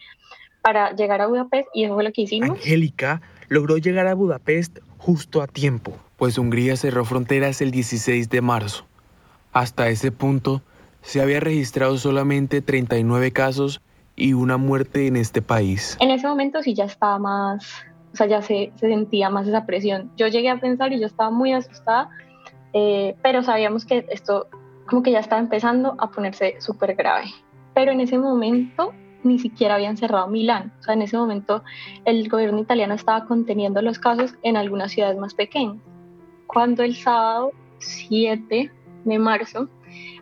para 0.61 0.93
llegar 0.93 1.21
a 1.21 1.27
Budapest 1.27 1.67
y 1.73 1.83
eso 1.83 1.93
fue 1.93 2.03
lo 2.03 2.11
que 2.11 2.21
hicimos. 2.21 2.51
Angélica 2.51 3.21
logró 3.49 3.77
llegar 3.77 4.07
a 4.07 4.13
Budapest 4.13 4.79
justo 4.97 5.41
a 5.41 5.47
tiempo, 5.47 5.97
pues 6.15 6.37
Hungría 6.37 6.77
cerró 6.77 7.03
fronteras 7.03 7.61
el 7.61 7.71
16 7.71 8.29
de 8.29 8.41
marzo. 8.41 8.85
Hasta 9.53 9.89
ese 9.89 10.11
punto, 10.11 10.61
se 11.01 11.21
había 11.21 11.39
registrado 11.39 11.97
solamente 11.97 12.61
39 12.61 13.31
casos 13.31 13.81
y 14.15 14.33
una 14.33 14.57
muerte 14.57 15.07
en 15.07 15.17
este 15.17 15.41
país. 15.41 15.97
En 15.99 16.11
ese 16.11 16.27
momento 16.27 16.61
sí 16.61 16.73
ya 16.73 16.85
estaba 16.85 17.17
más, 17.19 17.83
o 18.13 18.15
sea, 18.15 18.27
ya 18.27 18.41
se, 18.41 18.71
sentía 18.79 19.29
más 19.29 19.47
esa 19.47 19.65
presión. 19.65 20.11
Yo 20.17 20.27
llegué 20.27 20.49
a 20.49 20.59
pensar 20.59 20.93
y 20.93 20.99
yo 20.99 21.07
estaba 21.07 21.31
muy 21.31 21.53
asustada, 21.53 22.09
eh, 22.73 23.15
pero 23.21 23.43
sabíamos 23.43 23.85
que 23.85 24.05
esto 24.09 24.47
como 24.87 25.03
que 25.03 25.11
ya 25.11 25.19
estaba 25.19 25.41
empezando 25.41 25.95
a 25.97 26.11
ponerse 26.11 26.55
súper 26.59 26.95
grave. 26.95 27.25
Pero 27.73 27.91
en 27.91 28.01
ese 28.01 28.17
momento 28.17 28.93
ni 29.23 29.39
siquiera 29.39 29.75
habían 29.75 29.97
cerrado 29.97 30.27
Milán. 30.27 30.73
O 30.79 30.83
sea, 30.83 30.93
en 30.93 31.01
ese 31.01 31.17
momento 31.17 31.63
el 32.05 32.27
gobierno 32.27 32.59
italiano 32.59 32.93
estaba 32.93 33.25
conteniendo 33.25 33.81
los 33.81 33.99
casos 33.99 34.35
en 34.43 34.57
algunas 34.57 34.91
ciudades 34.91 35.17
más 35.17 35.33
pequeñas. 35.33 35.77
Cuando 36.47 36.83
el 36.83 36.95
sábado 36.95 37.51
7 37.79 38.71
de 39.03 39.19
marzo, 39.19 39.69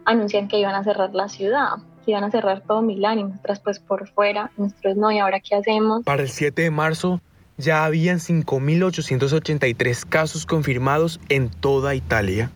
anuncian 0.06 0.48
que 0.48 0.60
iban 0.60 0.76
a 0.76 0.84
cerrar 0.84 1.14
la 1.14 1.30
ciudad, 1.30 1.78
que 2.06 2.12
iban 2.12 2.24
a 2.24 2.32
cerrar 2.32 2.62
todo 2.62 2.82
Milán 2.82 3.20
y 3.20 3.24
nosotras 3.24 3.60
pues 3.60 3.80
por 3.80 4.08
fuera, 4.08 4.52
nosotros 4.58 4.98
no, 4.98 5.12
¿y 5.12 5.20
ahora 5.20 5.40
qué 5.40 5.56
hacemos? 5.56 6.04
Para 6.04 6.24
el 6.24 6.30
7 6.30 6.62
de 6.62 6.72
marzo 6.72 7.22
ya 7.58 7.84
habían 7.84 8.20
5.883 8.20 10.06
casos 10.08 10.46
confirmados 10.46 11.20
en 11.30 11.50
toda 11.50 11.94
Italia. 11.94 12.52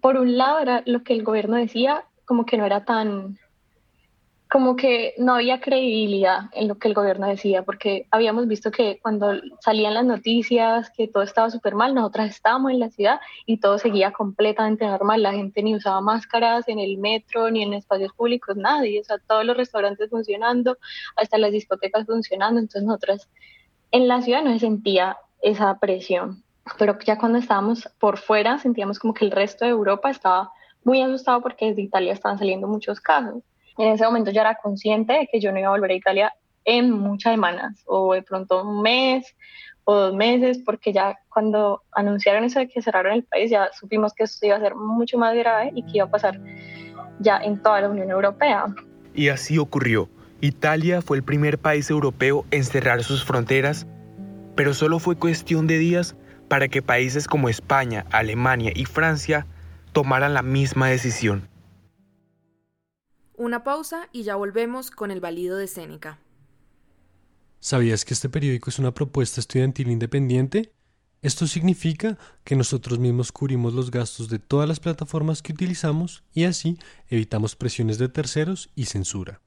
Por 0.00 0.16
un 0.16 0.36
lado 0.36 0.58
era 0.60 0.82
lo 0.86 1.02
que 1.02 1.12
el 1.12 1.22
gobierno 1.22 1.56
decía, 1.56 2.04
como 2.24 2.46
que 2.46 2.56
no 2.56 2.64
era 2.64 2.84
tan 2.84 3.38
como 4.50 4.74
que 4.74 5.14
no 5.16 5.36
había 5.36 5.60
credibilidad 5.60 6.50
en 6.52 6.66
lo 6.66 6.76
que 6.76 6.88
el 6.88 6.94
gobierno 6.94 7.28
decía, 7.28 7.62
porque 7.62 8.08
habíamos 8.10 8.48
visto 8.48 8.72
que 8.72 8.98
cuando 9.00 9.34
salían 9.60 9.94
las 9.94 10.04
noticias 10.04 10.90
que 10.90 11.06
todo 11.06 11.22
estaba 11.22 11.50
súper 11.50 11.76
mal, 11.76 11.94
nosotras 11.94 12.30
estábamos 12.30 12.72
en 12.72 12.80
la 12.80 12.90
ciudad 12.90 13.20
y 13.46 13.58
todo 13.58 13.78
seguía 13.78 14.10
completamente 14.10 14.84
normal, 14.84 15.22
la 15.22 15.32
gente 15.32 15.62
ni 15.62 15.76
usaba 15.76 16.00
máscaras 16.00 16.66
en 16.66 16.80
el 16.80 16.98
metro 16.98 17.48
ni 17.48 17.62
en 17.62 17.74
espacios 17.74 18.12
públicos, 18.12 18.56
nadie, 18.56 19.00
o 19.00 19.04
sea, 19.04 19.18
todos 19.18 19.44
los 19.44 19.56
restaurantes 19.56 20.10
funcionando, 20.10 20.78
hasta 21.14 21.38
las 21.38 21.52
discotecas 21.52 22.04
funcionando, 22.04 22.58
entonces 22.58 22.82
nosotras 22.82 23.28
en 23.92 24.08
la 24.08 24.20
ciudad 24.20 24.42
no 24.42 24.52
se 24.54 24.58
sentía 24.58 25.16
esa 25.42 25.78
presión, 25.78 26.42
pero 26.76 26.98
ya 26.98 27.18
cuando 27.18 27.38
estábamos 27.38 27.88
por 28.00 28.18
fuera 28.18 28.58
sentíamos 28.58 28.98
como 28.98 29.14
que 29.14 29.24
el 29.24 29.30
resto 29.30 29.64
de 29.64 29.70
Europa 29.70 30.10
estaba 30.10 30.50
muy 30.82 31.00
asustado 31.02 31.40
porque 31.40 31.66
desde 31.66 31.82
Italia 31.82 32.12
estaban 32.12 32.38
saliendo 32.38 32.66
muchos 32.66 33.00
casos 33.00 33.44
en 33.80 33.92
ese 33.92 34.04
momento 34.04 34.30
ya 34.30 34.42
era 34.42 34.54
consciente 34.56 35.12
de 35.14 35.26
que 35.26 35.40
yo 35.40 35.52
no 35.52 35.58
iba 35.58 35.68
a 35.68 35.72
volver 35.72 35.90
a 35.92 35.94
Italia 35.94 36.34
en 36.64 36.90
muchas 36.90 37.32
semanas 37.32 37.82
o 37.86 38.12
de 38.12 38.22
pronto 38.22 38.62
un 38.62 38.82
mes 38.82 39.34
o 39.84 39.94
dos 39.94 40.14
meses, 40.14 40.58
porque 40.64 40.92
ya 40.92 41.18
cuando 41.30 41.82
anunciaron 41.92 42.44
eso 42.44 42.60
de 42.60 42.68
que 42.68 42.82
cerraron 42.82 43.14
el 43.14 43.24
país, 43.24 43.50
ya 43.50 43.70
supimos 43.72 44.12
que 44.12 44.24
esto 44.24 44.46
iba 44.46 44.56
a 44.56 44.60
ser 44.60 44.74
mucho 44.74 45.18
más 45.18 45.34
grave 45.34 45.72
y 45.74 45.82
que 45.82 45.98
iba 45.98 46.04
a 46.04 46.10
pasar 46.10 46.38
ya 47.18 47.38
en 47.38 47.62
toda 47.62 47.80
la 47.80 47.88
Unión 47.88 48.10
Europea. 48.10 48.66
Y 49.14 49.28
así 49.28 49.58
ocurrió. 49.58 50.08
Italia 50.42 51.02
fue 51.02 51.16
el 51.16 51.22
primer 51.22 51.58
país 51.58 51.90
europeo 51.90 52.44
en 52.50 52.64
cerrar 52.64 53.02
sus 53.02 53.24
fronteras, 53.24 53.86
pero 54.54 54.74
solo 54.74 54.98
fue 54.98 55.16
cuestión 55.16 55.66
de 55.66 55.78
días 55.78 56.16
para 56.48 56.68
que 56.68 56.82
países 56.82 57.26
como 57.26 57.48
España, 57.48 58.04
Alemania 58.10 58.72
y 58.74 58.84
Francia 58.84 59.46
tomaran 59.92 60.34
la 60.34 60.42
misma 60.42 60.88
decisión. 60.88 61.48
Una 63.40 63.64
pausa 63.64 64.10
y 64.12 64.24
ya 64.24 64.36
volvemos 64.36 64.90
con 64.90 65.10
el 65.10 65.18
valido 65.18 65.56
de 65.56 65.66
Séneca. 65.66 66.18
¿Sabías 67.58 68.04
que 68.04 68.12
este 68.12 68.28
periódico 68.28 68.68
es 68.68 68.78
una 68.78 68.92
propuesta 68.92 69.40
estudiantil 69.40 69.90
independiente? 69.90 70.74
Esto 71.22 71.46
significa 71.46 72.18
que 72.44 72.54
nosotros 72.54 72.98
mismos 72.98 73.32
cubrimos 73.32 73.72
los 73.72 73.90
gastos 73.90 74.28
de 74.28 74.40
todas 74.40 74.68
las 74.68 74.78
plataformas 74.78 75.40
que 75.40 75.54
utilizamos 75.54 76.22
y 76.34 76.44
así 76.44 76.76
evitamos 77.08 77.56
presiones 77.56 77.96
de 77.96 78.10
terceros 78.10 78.68
y 78.74 78.84
censura. 78.84 79.40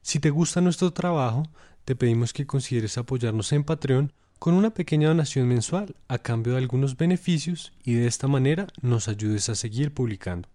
Si 0.00 0.20
te 0.20 0.30
gusta 0.30 0.60
nuestro 0.60 0.92
trabajo, 0.92 1.42
te 1.84 1.96
pedimos 1.96 2.32
que 2.32 2.46
consideres 2.46 2.98
apoyarnos 2.98 3.52
en 3.52 3.64
Patreon 3.64 4.12
con 4.38 4.54
una 4.54 4.70
pequeña 4.70 5.08
donación 5.08 5.48
mensual 5.48 5.96
a 6.06 6.18
cambio 6.18 6.52
de 6.52 6.60
algunos 6.60 6.96
beneficios 6.96 7.72
y 7.82 7.94
de 7.94 8.06
esta 8.06 8.28
manera 8.28 8.68
nos 8.80 9.08
ayudes 9.08 9.48
a 9.48 9.56
seguir 9.56 9.92
publicando. 9.92 10.48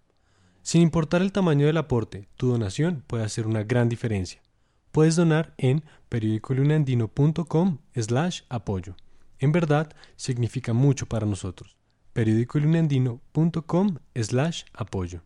Sin 0.66 0.82
importar 0.82 1.22
el 1.22 1.30
tamaño 1.30 1.68
del 1.68 1.76
aporte, 1.76 2.26
tu 2.36 2.48
donación 2.48 3.04
puede 3.06 3.22
hacer 3.22 3.46
una 3.46 3.62
gran 3.62 3.88
diferencia. 3.88 4.42
Puedes 4.90 5.14
donar 5.14 5.54
en 5.58 5.84
periodicolunandino.com 6.08 7.78
slash 7.94 8.40
apoyo. 8.48 8.96
En 9.38 9.52
verdad, 9.52 9.94
significa 10.16 10.72
mucho 10.72 11.06
para 11.06 11.24
nosotros. 11.24 11.76
periódicoeluniandino.com 12.14 13.98
slash 14.16 14.64
apoyo. 14.72 15.22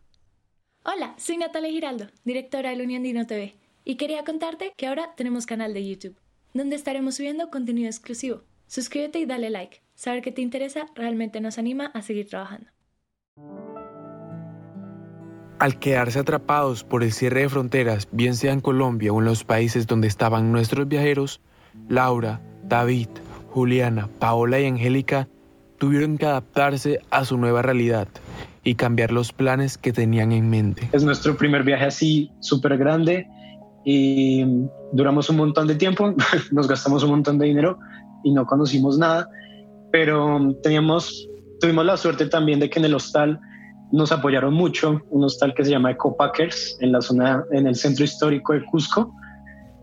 Hola, 0.85 1.15
soy 1.17 1.39
Natalia 1.39 1.71
Giraldo, 1.71 2.09
directora 2.23 2.69
del 2.69 2.83
Uniandino 2.83 3.27
TV, 3.27 3.55
y 3.83 3.97
quería 3.97 4.25
contarte 4.25 4.75
que 4.77 4.89
ahora 4.89 5.15
tenemos 5.17 5.47
canal 5.47 5.73
de 5.73 5.89
YouTube, 5.89 6.19
donde 6.53 6.77
estaremos 6.77 7.15
subiendo 7.15 7.49
contenido 7.49 7.89
exclusivo. 7.89 8.43
Suscríbete 8.67 9.19
y 9.21 9.25
dale 9.25 9.49
like. 9.49 9.81
Saber 9.95 10.21
que 10.21 10.33
te 10.33 10.43
interesa 10.43 10.85
realmente 10.95 11.41
nos 11.41 11.57
anima 11.57 11.87
a 11.87 12.03
seguir 12.03 12.29
trabajando. 12.29 12.71
Al 15.61 15.79
quedarse 15.79 16.19
atrapados 16.19 16.85
por 16.85 17.03
el 17.03 17.13
cierre 17.13 17.43
de 17.43 17.51
fronteras, 17.51 18.09
bien 18.13 18.35
sea 18.35 18.55
en 18.55 18.63
Colombia 18.63 19.13
o 19.13 19.19
en 19.19 19.27
los 19.27 19.45
países 19.45 19.87
donde 19.87 20.09
estaban 20.09 20.53
nuestros 20.53 20.89
viajeros, 20.89 21.43
Laura, 21.87 22.41
David, 22.65 23.09
Juliana, 23.51 24.09
Paola 24.19 24.59
y 24.59 24.65
Angélica 24.65 25.29
tuvieron 25.77 26.17
que 26.17 26.25
adaptarse 26.25 27.01
a 27.11 27.27
su 27.27 27.37
nueva 27.37 27.61
realidad 27.61 28.09
y 28.65 28.77
cambiar 28.77 29.13
los 29.13 29.35
planes 29.35 29.77
que 29.77 29.93
tenían 29.93 30.33
en 30.33 30.49
mente. 30.49 30.89
Es 30.93 31.05
nuestro 31.05 31.37
primer 31.37 31.63
viaje 31.63 31.85
así 31.85 32.31
súper 32.41 32.79
grande 32.79 33.29
y 33.85 34.47
duramos 34.95 35.29
un 35.29 35.37
montón 35.37 35.67
de 35.67 35.75
tiempo, 35.75 36.15
nos 36.53 36.69
gastamos 36.69 37.03
un 37.03 37.11
montón 37.11 37.37
de 37.37 37.45
dinero 37.45 37.79
y 38.25 38.33
no 38.33 38.47
conocimos 38.47 38.97
nada, 38.97 39.29
pero 39.93 40.57
teníamos, 40.63 41.29
tuvimos 41.61 41.85
la 41.85 41.99
suerte 41.99 42.25
también 42.25 42.61
de 42.61 42.71
que 42.71 42.79
en 42.79 42.87
el 42.87 42.95
hostal 42.95 43.39
nos 43.93 44.13
apoyaron 44.13 44.55
mucho, 44.55 45.01
un 45.11 45.25
hostal 45.25 45.55
que 45.55 45.65
se 45.65 45.71
llama 45.71 45.91
Ecopackers 45.93 46.79
en 46.81 46.93
la 46.93 47.01
zona, 47.01 47.45
en 47.53 47.67
el 47.67 47.75
centro 47.75 48.05
histórico 48.05 48.53
de 48.53 48.65
Cusco. 48.65 49.13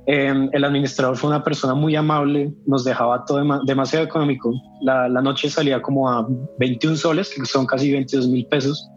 Eh, 0.06 0.50
el 0.54 0.64
administrador 0.64 1.18
fue 1.18 1.30
una 1.30 1.44
persona 1.44 1.74
muy 1.74 1.96
amable, 1.96 2.54
nos 2.66 2.86
dejaba 2.86 3.26
todo 3.26 3.44
demasiado 3.66 4.06
económico. 4.06 4.54
La, 4.82 5.10
noche 5.10 5.50
salía 5.50 5.82
como 5.82 6.10
a 6.10 6.26
21 6.60 6.96
soles, 6.96 7.34
que 7.36 7.46
son 7.46 7.66
casi 7.66 7.92
22 7.92 8.30
mil 8.30 8.46
pesos. 8.48 8.90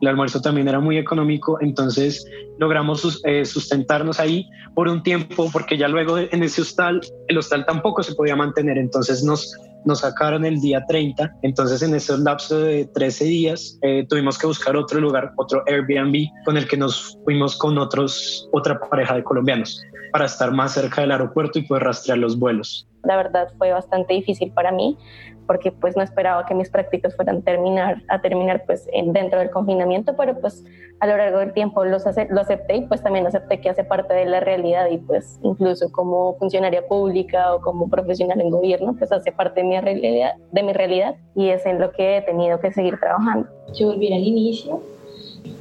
El 0.00 0.08
almuerzo 0.08 0.40
también 0.40 0.66
era 0.66 0.80
muy 0.80 0.96
económico, 0.96 1.58
entonces 1.60 2.24
logramos 2.58 3.20
eh, 3.26 3.44
sustentarnos 3.44 4.18
ahí 4.18 4.48
por 4.74 4.88
un 4.88 5.02
tiempo, 5.02 5.50
porque 5.52 5.76
ya 5.76 5.88
luego 5.88 6.16
en 6.16 6.42
ese 6.42 6.62
hostal, 6.62 7.02
el 7.28 7.36
hostal 7.36 7.66
tampoco 7.66 8.02
se 8.02 8.14
podía 8.14 8.34
mantener, 8.34 8.78
entonces 8.78 9.22
nos, 9.22 9.54
nos 9.84 10.00
sacaron 10.00 10.44
el 10.44 10.60
día 10.60 10.84
30, 10.86 11.38
entonces 11.42 11.82
en 11.82 11.94
ese 11.94 12.16
lapso 12.18 12.60
de 12.60 12.86
13 12.86 13.24
días 13.24 13.78
eh, 13.82 14.06
tuvimos 14.08 14.38
que 14.38 14.46
buscar 14.46 14.76
otro 14.76 15.00
lugar, 15.00 15.32
otro 15.36 15.62
Airbnb 15.66 16.28
con 16.44 16.56
el 16.56 16.66
que 16.66 16.76
nos 16.76 17.18
fuimos 17.24 17.56
con 17.56 17.78
otros, 17.78 18.48
otra 18.52 18.78
pareja 18.80 19.14
de 19.14 19.24
colombianos 19.24 19.82
para 20.12 20.26
estar 20.26 20.52
más 20.52 20.72
cerca 20.72 21.02
del 21.02 21.12
aeropuerto 21.12 21.58
y 21.58 21.62
poder 21.62 21.84
rastrear 21.84 22.18
los 22.18 22.38
vuelos. 22.38 22.86
La 23.04 23.16
verdad 23.16 23.48
fue 23.56 23.70
bastante 23.70 24.14
difícil 24.14 24.52
para 24.52 24.72
mí 24.72 24.98
porque 25.46 25.72
pues 25.72 25.96
no 25.96 26.02
esperaba 26.02 26.46
que 26.46 26.54
mis 26.54 26.70
prácticas 26.70 27.14
fueran 27.16 27.42
terminar, 27.42 28.02
a 28.08 28.20
terminar 28.20 28.64
pues 28.66 28.88
en, 28.92 29.12
dentro 29.12 29.38
del 29.38 29.50
confinamiento, 29.50 30.14
pero 30.16 30.40
pues 30.40 30.64
a 31.00 31.06
lo 31.06 31.16
largo 31.16 31.38
del 31.38 31.52
tiempo 31.52 31.84
los 31.84 32.04
lo 32.30 32.40
acepté 32.40 32.76
y 32.76 32.80
pues 32.82 33.02
también 33.02 33.26
acepté 33.26 33.60
que 33.60 33.70
hace 33.70 33.84
parte 33.84 34.14
de 34.14 34.26
la 34.26 34.40
realidad 34.40 34.88
y 34.90 34.98
pues 34.98 35.38
incluso 35.42 35.90
como 35.90 36.34
funcionaria 36.36 36.86
pública 36.86 37.54
o 37.54 37.60
como 37.60 37.88
profesional 37.88 38.40
en 38.40 38.50
gobierno 38.50 38.94
pues 38.98 39.10
hace 39.12 39.32
parte 39.32 39.62
de 39.62 39.66
mi 39.66 39.80
realidad, 39.80 40.34
de 40.52 40.62
mi 40.62 40.72
realidad 40.72 41.16
y 41.34 41.48
es 41.48 41.64
en 41.66 41.80
lo 41.80 41.92
que 41.92 42.18
he 42.18 42.22
tenido 42.22 42.60
que 42.60 42.72
seguir 42.72 42.98
trabajando. 42.98 43.48
Yo 43.74 43.88
volví 43.88 44.12
al 44.12 44.22
inicio 44.22 44.80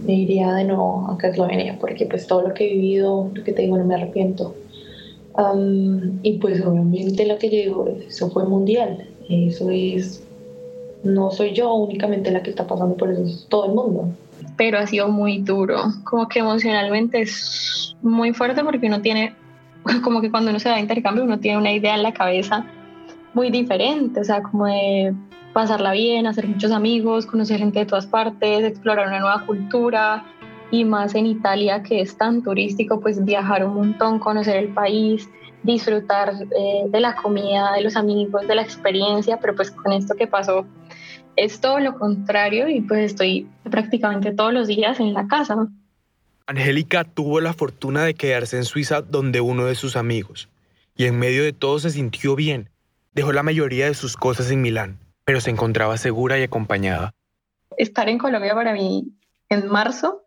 me 0.05 0.13
iría 0.13 0.53
de 0.53 0.63
nuevo 0.65 1.17
a 1.21 1.27
Eslovenia 1.27 1.77
porque 1.79 2.05
pues 2.05 2.27
todo 2.27 2.47
lo 2.47 2.53
que 2.53 2.65
he 2.65 2.73
vivido, 2.73 3.31
lo 3.33 3.43
que 3.43 3.51
te 3.51 3.63
digo, 3.63 3.77
no 3.77 3.85
me 3.85 3.95
arrepiento. 3.95 4.55
y 6.23 6.37
pues 6.39 6.65
obviamente 6.65 7.25
lo 7.25 7.37
que 7.37 7.49
digo, 7.49 7.87
eso 7.87 8.29
fue 8.29 8.45
mundial, 8.45 9.07
eso 9.29 9.69
es, 9.69 10.23
no 11.03 11.31
soy 11.31 11.53
yo 11.53 11.73
únicamente 11.73 12.31
la 12.31 12.43
que 12.43 12.49
está 12.49 12.67
pasando 12.67 12.95
por 12.95 13.11
eso, 13.11 13.23
es 13.23 13.45
todo 13.49 13.65
el 13.67 13.73
mundo. 13.73 14.09
Pero 14.57 14.79
ha 14.79 14.87
sido 14.87 15.09
muy 15.09 15.39
duro, 15.39 15.77
como 16.03 16.27
que 16.27 16.39
emocionalmente 16.39 17.21
es 17.21 17.95
muy 18.01 18.33
fuerte 18.33 18.63
porque 18.63 18.87
uno 18.87 19.01
tiene, 19.01 19.35
como 20.03 20.21
que 20.21 20.31
cuando 20.31 20.49
uno 20.49 20.59
se 20.59 20.69
va 20.69 20.75
a 20.75 20.79
intercambio, 20.79 21.23
uno 21.23 21.39
tiene 21.39 21.57
una 21.57 21.71
idea 21.71 21.95
en 21.95 22.03
la 22.03 22.13
cabeza 22.13 22.65
muy 23.33 23.51
diferente, 23.51 24.19
o 24.19 24.23
sea, 24.23 24.41
como 24.41 24.65
de 24.65 25.13
pasarla 25.53 25.93
bien, 25.93 26.27
hacer 26.27 26.47
muchos 26.47 26.71
amigos, 26.71 27.25
conocer 27.25 27.59
gente 27.59 27.79
de 27.79 27.85
todas 27.85 28.07
partes, 28.07 28.63
explorar 28.63 29.07
una 29.07 29.19
nueva 29.19 29.45
cultura 29.45 30.25
y 30.71 30.85
más 30.85 31.15
en 31.15 31.25
Italia 31.25 31.83
que 31.83 32.01
es 32.01 32.17
tan 32.17 32.43
turístico, 32.43 32.99
pues 32.99 33.23
viajar 33.23 33.65
un 33.65 33.75
montón, 33.75 34.19
conocer 34.19 34.57
el 34.57 34.69
país, 34.69 35.29
disfrutar 35.63 36.33
eh, 36.55 36.85
de 36.87 36.99
la 36.99 37.15
comida, 37.15 37.73
de 37.73 37.81
los 37.81 37.95
amigos, 37.95 38.47
de 38.47 38.55
la 38.55 38.61
experiencia, 38.61 39.39
pero 39.39 39.55
pues 39.55 39.71
con 39.71 39.91
esto 39.93 40.15
que 40.15 40.27
pasó 40.27 40.65
es 41.35 41.61
todo 41.61 41.79
lo 41.79 41.97
contrario 41.97 42.67
y 42.67 42.81
pues 42.81 43.11
estoy 43.11 43.47
prácticamente 43.69 44.31
todos 44.31 44.53
los 44.53 44.67
días 44.67 44.99
en 44.99 45.13
la 45.13 45.27
casa. 45.27 45.67
Angélica 46.47 47.03
tuvo 47.03 47.39
la 47.41 47.53
fortuna 47.53 48.03
de 48.03 48.15
quedarse 48.15 48.57
en 48.57 48.65
Suiza 48.65 49.01
donde 49.01 49.39
uno 49.41 49.65
de 49.65 49.75
sus 49.75 49.95
amigos 49.95 50.49
y 50.95 51.05
en 51.05 51.17
medio 51.19 51.43
de 51.43 51.53
todo 51.53 51.79
se 51.79 51.91
sintió 51.91 52.35
bien. 52.35 52.69
Dejó 53.13 53.31
la 53.31 53.43
mayoría 53.43 53.85
de 53.85 53.93
sus 53.93 54.17
cosas 54.17 54.49
en 54.51 54.61
Milán 54.61 54.99
pero 55.29 55.41
se 55.41 55.51
encontraba 55.51 55.95
segura 55.97 56.39
y 56.39 56.41
acompañada. 56.41 57.13
Estar 57.77 58.09
en 58.09 58.17
Colombia 58.17 58.55
para 58.55 58.73
mí 58.73 59.13
en 59.47 59.67
marzo 59.67 60.23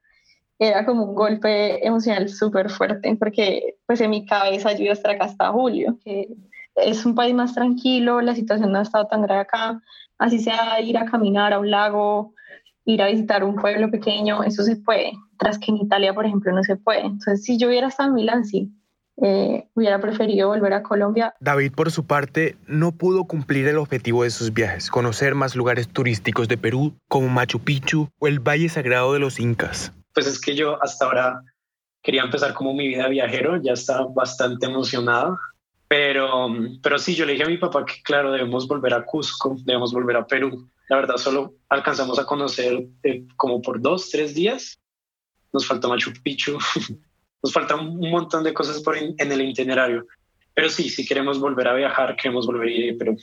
era 0.68 0.84
como 0.84 1.04
un 1.04 1.14
golpe 1.14 1.84
emocional 1.84 2.28
súper 2.28 2.70
fuerte, 2.70 3.16
porque 3.16 3.76
pues 3.86 4.00
en 4.00 4.10
mi 4.10 4.24
cabeza 4.24 4.72
yo 4.72 4.84
iba 4.84 4.90
a 4.90 4.94
estar 4.94 5.10
acá 5.10 5.24
hasta 5.24 5.50
julio, 5.50 5.98
que 6.04 6.28
es 6.76 7.04
un 7.04 7.14
país 7.14 7.34
más 7.34 7.54
tranquilo, 7.54 8.20
la 8.20 8.34
situación 8.34 8.70
no 8.70 8.78
ha 8.78 8.82
estado 8.82 9.06
tan 9.08 9.22
grave 9.22 9.40
acá, 9.40 9.82
así 10.18 10.38
sea 10.38 10.80
ir 10.80 10.96
a 10.98 11.04
caminar 11.06 11.52
a 11.52 11.58
un 11.58 11.70
lago, 11.70 12.34
ir 12.84 13.02
a 13.02 13.08
visitar 13.08 13.42
un 13.42 13.56
pueblo 13.56 13.90
pequeño, 13.90 14.44
eso 14.44 14.62
se 14.62 14.76
puede, 14.76 15.12
tras 15.36 15.58
que 15.58 15.72
en 15.72 15.78
Italia, 15.78 16.14
por 16.14 16.26
ejemplo, 16.26 16.52
no 16.52 16.62
se 16.62 16.76
puede. 16.76 17.00
Entonces, 17.00 17.44
si 17.44 17.58
yo 17.58 17.68
hubiera 17.68 17.88
estado 17.88 18.10
en 18.10 18.14
Milán, 18.14 18.44
sí, 18.44 18.72
eh, 19.20 19.68
hubiera 19.74 20.00
preferido 20.00 20.48
volver 20.48 20.72
a 20.72 20.82
Colombia. 20.82 21.34
David, 21.40 21.72
por 21.72 21.90
su 21.90 22.06
parte, 22.06 22.56
no 22.66 22.92
pudo 22.92 23.24
cumplir 23.24 23.66
el 23.68 23.78
objetivo 23.78 24.22
de 24.22 24.30
sus 24.30 24.52
viajes, 24.54 24.90
conocer 24.90 25.34
más 25.34 25.56
lugares 25.56 25.88
turísticos 25.88 26.48
de 26.48 26.56
Perú, 26.56 26.94
como 27.08 27.28
Machu 27.28 27.58
Picchu 27.58 28.08
o 28.20 28.28
el 28.28 28.38
Valle 28.38 28.68
Sagrado 28.68 29.12
de 29.12 29.18
los 29.18 29.38
Incas. 29.40 29.92
Pues 30.14 30.26
es 30.26 30.40
que 30.40 30.54
yo 30.54 30.82
hasta 30.82 31.04
ahora 31.04 31.42
quería 32.02 32.22
empezar 32.22 32.52
como 32.54 32.74
mi 32.74 32.88
vida 32.88 33.08
viajero, 33.08 33.60
ya 33.62 33.72
estaba 33.72 34.06
bastante 34.08 34.66
emocionado, 34.66 35.38
pero, 35.88 36.48
pero 36.82 36.98
sí, 36.98 37.14
yo 37.14 37.26
le 37.26 37.32
dije 37.32 37.44
a 37.44 37.48
mi 37.48 37.58
papá 37.58 37.84
que 37.84 38.02
claro, 38.02 38.32
debemos 38.32 38.66
volver 38.66 38.94
a 38.94 39.04
Cusco, 39.04 39.56
debemos 39.64 39.92
volver 39.92 40.16
a 40.16 40.26
Perú. 40.26 40.68
La 40.88 40.96
verdad, 40.96 41.16
solo 41.16 41.54
alcanzamos 41.68 42.18
a 42.18 42.24
conocer 42.24 42.86
eh, 43.02 43.26
como 43.36 43.60
por 43.60 43.80
dos, 43.80 44.10
tres 44.10 44.34
días. 44.34 44.80
Nos 45.52 45.66
faltó 45.66 45.88
Machu 45.88 46.12
Picchu. 46.22 46.58
nos 47.42 47.52
falta 47.52 47.76
un 47.76 48.10
montón 48.10 48.42
de 48.44 48.54
cosas 48.54 48.80
por 48.82 48.96
en, 48.96 49.14
el 49.18 49.42
itinerario. 49.42 50.06
Pero 50.54 50.68
sí, 50.68 50.88
si 50.88 51.06
queremos 51.06 51.38
volver 51.38 51.68
a 51.68 51.74
viajar, 51.74 52.16
queremos 52.16 52.46
volver 52.46 52.68
a 52.68 52.70
ir 52.70 52.94
a 52.94 52.98
Perú. 52.98 53.18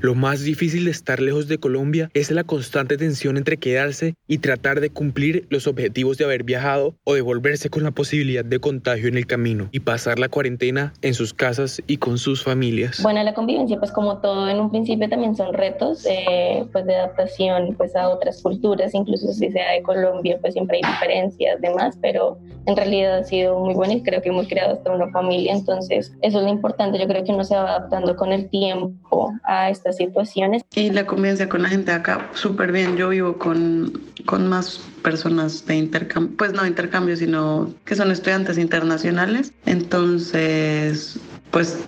Lo 0.00 0.14
más 0.14 0.42
difícil 0.42 0.84
de 0.84 0.90
estar 0.90 1.20
lejos 1.20 1.48
de 1.48 1.58
Colombia 1.58 2.10
es 2.14 2.30
la 2.30 2.44
constante 2.44 2.96
tensión 2.96 3.36
entre 3.36 3.56
quedarse 3.56 4.14
y 4.26 4.38
tratar 4.38 4.80
de 4.80 4.90
cumplir 4.90 5.46
los 5.50 5.66
objetivos 5.66 6.18
de 6.18 6.24
haber 6.24 6.44
viajado 6.44 6.94
o 7.04 7.14
de 7.14 7.20
volverse 7.20 7.70
con 7.70 7.82
la 7.82 7.90
posibilidad 7.90 8.44
de 8.44 8.60
contagio 8.60 9.08
en 9.08 9.16
el 9.16 9.26
camino 9.26 9.68
y 9.72 9.80
pasar 9.80 10.18
la 10.18 10.28
cuarentena 10.28 10.92
en 11.02 11.14
sus 11.14 11.34
casas 11.34 11.82
y 11.86 11.96
con 11.98 12.18
sus 12.18 12.44
familias. 12.44 13.02
Bueno, 13.02 13.22
la 13.22 13.34
convivencia, 13.34 13.78
pues 13.78 13.92
como 13.92 14.18
todo 14.18 14.48
en 14.48 14.60
un 14.60 14.70
principio 14.70 15.08
también 15.08 15.36
son 15.36 15.52
retos 15.54 16.06
eh, 16.06 16.64
pues 16.72 16.86
de 16.86 16.96
adaptación 16.96 17.74
pues 17.76 17.94
a 17.96 18.08
otras 18.08 18.42
culturas, 18.42 18.94
incluso 18.94 19.32
si 19.32 19.50
sea 19.50 19.72
de 19.72 19.82
Colombia, 19.82 20.38
pues 20.40 20.54
siempre 20.54 20.80
hay 20.82 20.92
diferencias, 20.92 21.60
demás, 21.60 21.98
pero 22.00 22.38
en 22.66 22.76
realidad 22.76 23.18
ha 23.18 23.24
sido 23.24 23.58
muy 23.58 23.74
bueno 23.74 23.94
y 23.94 24.02
creo 24.02 24.22
que 24.22 24.28
hemos 24.28 24.48
creado 24.48 24.74
hasta 24.74 24.92
una 24.92 25.10
familia, 25.10 25.52
entonces 25.52 26.12
eso 26.22 26.38
es 26.38 26.44
lo 26.44 26.48
importante, 26.48 26.98
yo 26.98 27.06
creo 27.06 27.24
que 27.24 27.32
uno 27.32 27.44
se 27.44 27.54
va 27.54 27.76
adaptando 27.76 28.16
con 28.16 28.32
el 28.32 28.48
tiempo 28.48 29.32
a 29.44 29.70
estas 29.80 29.96
situaciones. 29.96 30.62
Y 30.74 30.90
la 30.90 31.06
convivencia 31.06 31.48
con 31.48 31.62
la 31.62 31.68
gente 31.68 31.92
acá, 31.92 32.30
súper 32.34 32.72
bien. 32.72 32.96
Yo 32.96 33.08
vivo 33.08 33.38
con, 33.38 34.00
con 34.26 34.48
más 34.48 34.80
personas 35.02 35.66
de 35.66 35.76
intercambio, 35.76 36.36
pues 36.36 36.52
no 36.52 36.66
intercambio, 36.66 37.16
sino 37.16 37.72
que 37.84 37.96
son 37.96 38.10
estudiantes 38.10 38.58
internacionales. 38.58 39.52
Entonces, 39.64 41.18
pues 41.50 41.78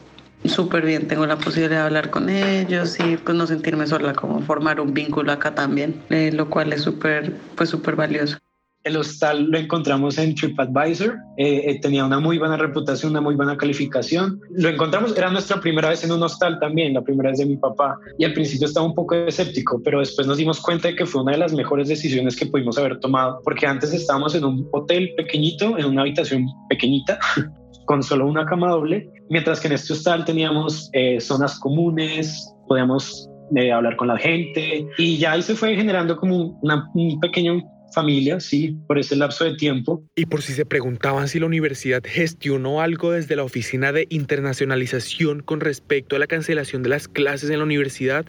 súper 0.45 0.85
bien, 0.85 1.07
tengo 1.07 1.27
la 1.27 1.37
posibilidad 1.37 1.71
de 1.71 1.77
hablar 1.85 2.11
con 2.11 2.29
ellos 2.29 2.99
y 2.99 3.17
pues 3.17 3.37
no 3.37 3.47
sentirme 3.47 3.87
sola, 3.87 4.15
como 4.15 4.41
formar 4.41 4.81
un 4.81 4.95
vínculo 4.95 5.31
acá 5.31 5.55
también, 5.55 6.03
eh, 6.11 6.33
lo 6.33 6.51
cual 6.51 6.73
es 6.73 6.83
súper, 6.83 7.37
pues 7.57 7.71
súper 7.71 7.95
valioso. 7.95 8.39
El 8.85 8.97
hostal 8.97 9.45
lo 9.45 9.59
encontramos 9.59 10.19
en 10.19 10.35
TripAdvisor, 10.35 11.17
eh, 11.37 11.63
eh, 11.67 11.81
tenía 11.81 12.05
una 12.05 12.19
muy 12.19 12.39
buena 12.39 12.57
reputación, 12.57 13.13
una 13.13 13.21
muy 13.21 13.37
buena 13.37 13.57
calificación. 13.57 14.41
Lo 14.51 14.69
encontramos, 14.69 15.17
era 15.17 15.31
nuestra 15.31 15.61
primera 15.61 15.91
vez 15.91 16.03
en 16.03 16.11
un 16.11 16.21
hostal 16.23 16.59
también, 16.59 16.95
la 16.95 17.03
primera 17.03 17.31
vez 17.31 17.39
de 17.39 17.47
mi 17.47 17.57
papá, 17.57 17.97
y 18.19 18.25
al 18.25 18.33
principio 18.33 18.67
estaba 18.67 18.85
un 18.85 18.95
poco 18.95 19.15
escéptico, 19.15 19.81
pero 19.85 20.01
después 20.01 20.27
nos 20.27 20.37
dimos 20.37 20.61
cuenta 20.61 20.89
de 20.89 20.97
que 20.97 21.07
fue 21.07 21.23
una 21.23 21.33
de 21.33 21.39
las 21.39 21.53
mejores 21.53 21.87
decisiones 21.87 22.35
que 22.35 22.47
pudimos 22.47 22.77
haber 22.77 22.99
tomado, 22.99 23.41
porque 23.45 23.67
antes 23.69 23.93
estábamos 23.93 24.35
en 24.35 24.45
un 24.45 24.69
hotel 24.73 25.13
pequeñito, 25.17 25.79
en 25.79 25.85
una 25.85 26.03
habitación 26.03 26.47
pequeñita, 26.69 27.21
con 27.87 28.03
solo 28.03 28.27
una 28.27 28.45
cama 28.47 28.71
doble, 28.71 29.09
mientras 29.31 29.61
que 29.61 29.69
en 29.69 29.75
este 29.75 29.93
hostal 29.93 30.25
teníamos 30.25 30.91
eh, 30.93 31.21
zonas 31.21 31.59
comunes, 31.61 32.53
podíamos 32.67 33.29
eh, 33.55 33.71
hablar 33.71 33.97
con 33.97 34.09
la 34.09 34.17
gente 34.17 34.87
y 34.99 35.19
ya 35.19 35.33
ahí 35.33 35.43
se 35.43 35.55
fue 35.55 35.77
generando 35.77 36.17
como 36.17 36.59
una, 36.63 36.91
un 36.95 37.21
pequeño 37.21 37.63
familia, 37.93 38.41
sí, 38.41 38.77
por 38.87 38.99
ese 38.99 39.17
lapso 39.17 39.45
de 39.45 39.55
tiempo. 39.55 40.03
Y 40.17 40.27
por 40.27 40.43
si 40.43 40.53
se 40.53 40.65
preguntaban 40.65 41.29
si 41.29 41.39
la 41.39 41.47
universidad 41.47 42.03
gestionó 42.05 42.81
algo 42.81 43.13
desde 43.13 43.37
la 43.37 43.45
oficina 43.45 43.93
de 43.93 44.07
internacionalización 44.11 45.41
con 45.41 45.61
respecto 45.61 46.17
a 46.17 46.19
la 46.19 46.27
cancelación 46.27 46.83
de 46.83 46.91
las 46.91 47.09
clases 47.09 47.51
en 47.51 47.59
la 47.59 47.65
universidad. 47.65 48.27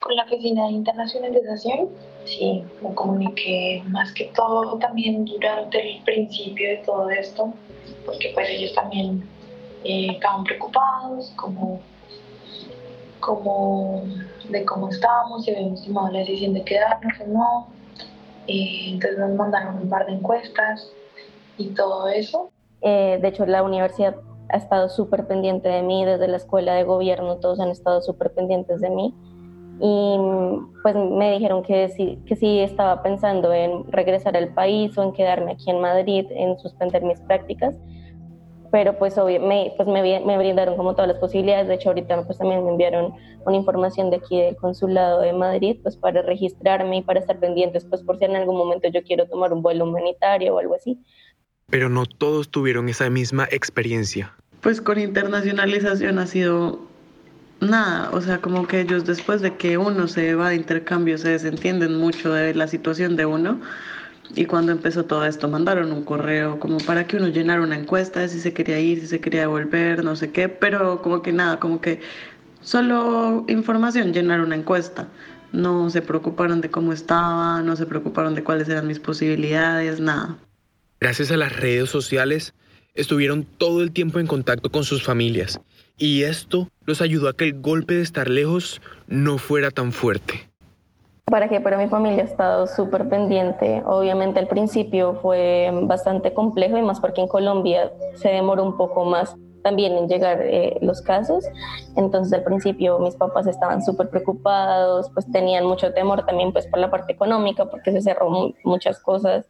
Con 0.00 0.14
la 0.14 0.24
oficina 0.24 0.66
de 0.66 0.72
internacionalización, 0.72 1.88
sí, 2.24 2.62
me 2.82 2.94
comuniqué 2.94 3.82
más 3.88 4.12
que 4.12 4.30
todo 4.34 4.78
también 4.78 5.24
durante 5.24 5.96
el 5.96 6.02
principio 6.04 6.68
de 6.68 6.76
todo 6.84 7.10
esto, 7.10 7.52
porque 8.04 8.30
pues 8.34 8.48
ellos 8.50 8.74
también 8.74 9.22
eh, 9.84 10.08
estaban 10.12 10.44
preocupados, 10.44 11.32
como, 11.36 11.80
como 13.20 14.04
de 14.50 14.64
cómo 14.64 14.90
estábamos, 14.90 15.44
si 15.44 15.50
habíamos 15.50 15.84
tomado 15.84 16.12
la 16.12 16.18
decisión 16.20 16.54
de 16.54 16.62
quedarnos 16.62 17.20
o 17.20 17.26
no 17.26 17.75
eh, 18.46 18.90
entonces 18.92 19.18
nos 19.18 19.30
mandaron 19.30 19.76
un 19.82 19.88
par 19.88 20.06
de 20.06 20.12
encuestas 20.12 20.90
y 21.58 21.68
todo 21.70 22.08
eso. 22.08 22.50
Eh, 22.82 23.18
de 23.20 23.28
hecho, 23.28 23.46
la 23.46 23.62
universidad 23.62 24.16
ha 24.48 24.56
estado 24.56 24.88
súper 24.88 25.26
pendiente 25.26 25.68
de 25.68 25.82
mí, 25.82 26.04
desde 26.04 26.28
la 26.28 26.36
escuela 26.36 26.74
de 26.74 26.84
gobierno 26.84 27.36
todos 27.36 27.58
han 27.60 27.70
estado 27.70 28.00
súper 28.02 28.32
pendientes 28.32 28.80
de 28.80 28.90
mí. 28.90 29.14
Y 29.78 30.18
pues 30.82 30.94
me 30.96 31.32
dijeron 31.32 31.62
que 31.62 31.88
sí, 31.90 32.18
que 32.26 32.34
sí 32.36 32.60
estaba 32.60 33.02
pensando 33.02 33.52
en 33.52 33.90
regresar 33.92 34.36
al 34.36 34.48
país 34.48 34.96
o 34.96 35.02
en 35.02 35.12
quedarme 35.12 35.52
aquí 35.52 35.70
en 35.70 35.80
Madrid, 35.80 36.26
en 36.30 36.58
suspender 36.58 37.02
mis 37.02 37.20
prácticas 37.20 37.74
pero 38.70 38.98
pues, 38.98 39.16
obvio, 39.18 39.40
me, 39.40 39.72
pues 39.76 39.88
me, 39.88 40.20
me, 40.20 40.38
brindaron 40.38 40.76
como 40.76 40.94
todas 40.94 41.08
las 41.08 41.18
posibilidades. 41.18 41.68
De 41.68 41.74
hecho, 41.74 41.90
ahorita 41.90 42.24
pues 42.24 42.38
también 42.38 42.64
me 42.64 42.70
enviaron 42.70 43.14
una 43.44 43.56
información 43.56 44.10
de 44.10 44.16
aquí 44.16 44.40
del 44.40 44.56
consulado 44.56 45.20
de 45.20 45.32
Madrid, 45.32 45.78
pues 45.82 45.96
para 45.96 46.22
registrarme 46.22 46.98
y 46.98 47.02
para 47.02 47.20
estar 47.20 47.38
pendientes, 47.38 47.84
pues 47.84 48.02
por 48.02 48.18
si 48.18 48.24
en 48.24 48.36
algún 48.36 48.56
momento 48.56 48.88
yo 48.88 49.02
quiero 49.02 49.26
tomar 49.26 49.52
un 49.52 49.62
vuelo 49.62 49.84
humanitario 49.84 50.54
o 50.54 50.58
algo 50.58 50.74
así. 50.74 50.98
Pero 51.68 51.88
no 51.88 52.06
todos 52.06 52.48
tuvieron 52.48 52.88
esa 52.88 53.10
misma 53.10 53.48
experiencia. 53.50 54.32
Pues 54.60 54.80
con 54.80 54.98
internacionalización 54.98 56.18
ha 56.18 56.26
sido 56.26 56.80
nada, 57.60 58.10
o 58.12 58.20
sea, 58.20 58.38
como 58.38 58.66
que 58.66 58.80
ellos 58.80 59.04
después 59.04 59.40
de 59.40 59.56
que 59.56 59.78
uno 59.78 60.08
se 60.08 60.34
va 60.34 60.50
de 60.50 60.56
intercambio 60.56 61.18
se 61.18 61.30
desentienden 61.30 61.98
mucho 61.98 62.32
de 62.32 62.54
la 62.54 62.66
situación 62.66 63.16
de 63.16 63.26
uno 63.26 63.60
y 64.34 64.46
cuando 64.46 64.72
empezó 64.72 65.04
todo 65.04 65.24
esto, 65.24 65.48
mandaron 65.48 65.92
un 65.92 66.04
correo 66.04 66.58
como 66.58 66.78
para 66.78 67.06
que 67.06 67.16
uno 67.16 67.28
llenara 67.28 67.62
una 67.62 67.78
encuesta 67.78 68.20
de 68.20 68.28
si 68.28 68.40
se 68.40 68.52
quería 68.52 68.80
ir, 68.80 69.00
si 69.00 69.06
se 69.06 69.20
quería 69.20 69.48
volver, 69.48 70.04
no 70.04 70.16
sé 70.16 70.32
qué, 70.32 70.48
pero 70.48 71.02
como 71.02 71.22
que 71.22 71.32
nada, 71.32 71.60
como 71.60 71.80
que 71.80 72.00
solo 72.60 73.44
información, 73.48 74.12
llenar 74.12 74.40
una 74.40 74.56
encuesta. 74.56 75.08
No 75.52 75.88
se 75.90 76.02
preocuparon 76.02 76.60
de 76.60 76.70
cómo 76.70 76.92
estaba, 76.92 77.62
no 77.62 77.76
se 77.76 77.86
preocuparon 77.86 78.34
de 78.34 78.42
cuáles 78.42 78.68
eran 78.68 78.86
mis 78.86 78.98
posibilidades, 78.98 80.00
nada. 80.00 80.36
Gracias 81.00 81.30
a 81.30 81.36
las 81.36 81.54
redes 81.54 81.88
sociales, 81.88 82.52
estuvieron 82.94 83.44
todo 83.44 83.82
el 83.82 83.92
tiempo 83.92 84.18
en 84.18 84.26
contacto 84.26 84.70
con 84.70 84.84
sus 84.84 85.02
familias 85.02 85.60
y 85.98 86.22
esto 86.24 86.68
los 86.84 87.00
ayudó 87.00 87.28
a 87.28 87.36
que 87.36 87.44
el 87.44 87.60
golpe 87.60 87.94
de 87.94 88.02
estar 88.02 88.28
lejos 88.28 88.80
no 89.06 89.38
fuera 89.38 89.70
tan 89.70 89.92
fuerte. 89.92 90.45
Para 91.28 91.48
que 91.48 91.60
para 91.60 91.76
mi 91.76 91.88
familia 91.88 92.22
ha 92.22 92.26
estado 92.26 92.68
súper 92.68 93.08
pendiente. 93.08 93.82
Obviamente 93.84 94.38
al 94.38 94.46
principio 94.46 95.14
fue 95.20 95.70
bastante 95.82 96.32
complejo 96.32 96.78
y 96.78 96.82
más 96.82 97.00
porque 97.00 97.20
en 97.20 97.26
Colombia 97.26 97.90
se 98.14 98.28
demoró 98.28 98.62
un 98.62 98.76
poco 98.76 99.04
más 99.04 99.36
también 99.64 99.94
en 99.94 100.06
llegar 100.06 100.40
eh, 100.42 100.78
los 100.82 101.02
casos. 101.02 101.44
Entonces 101.96 102.32
al 102.32 102.44
principio 102.44 103.00
mis 103.00 103.16
papás 103.16 103.48
estaban 103.48 103.82
súper 103.82 104.08
preocupados, 104.08 105.10
pues 105.14 105.28
tenían 105.32 105.66
mucho 105.66 105.92
temor 105.92 106.24
también 106.24 106.52
pues 106.52 106.68
por 106.68 106.78
la 106.78 106.92
parte 106.92 107.14
económica 107.14 107.64
porque 107.64 107.90
se 107.90 108.02
cerró 108.02 108.30
muchas 108.62 109.00
cosas 109.00 109.46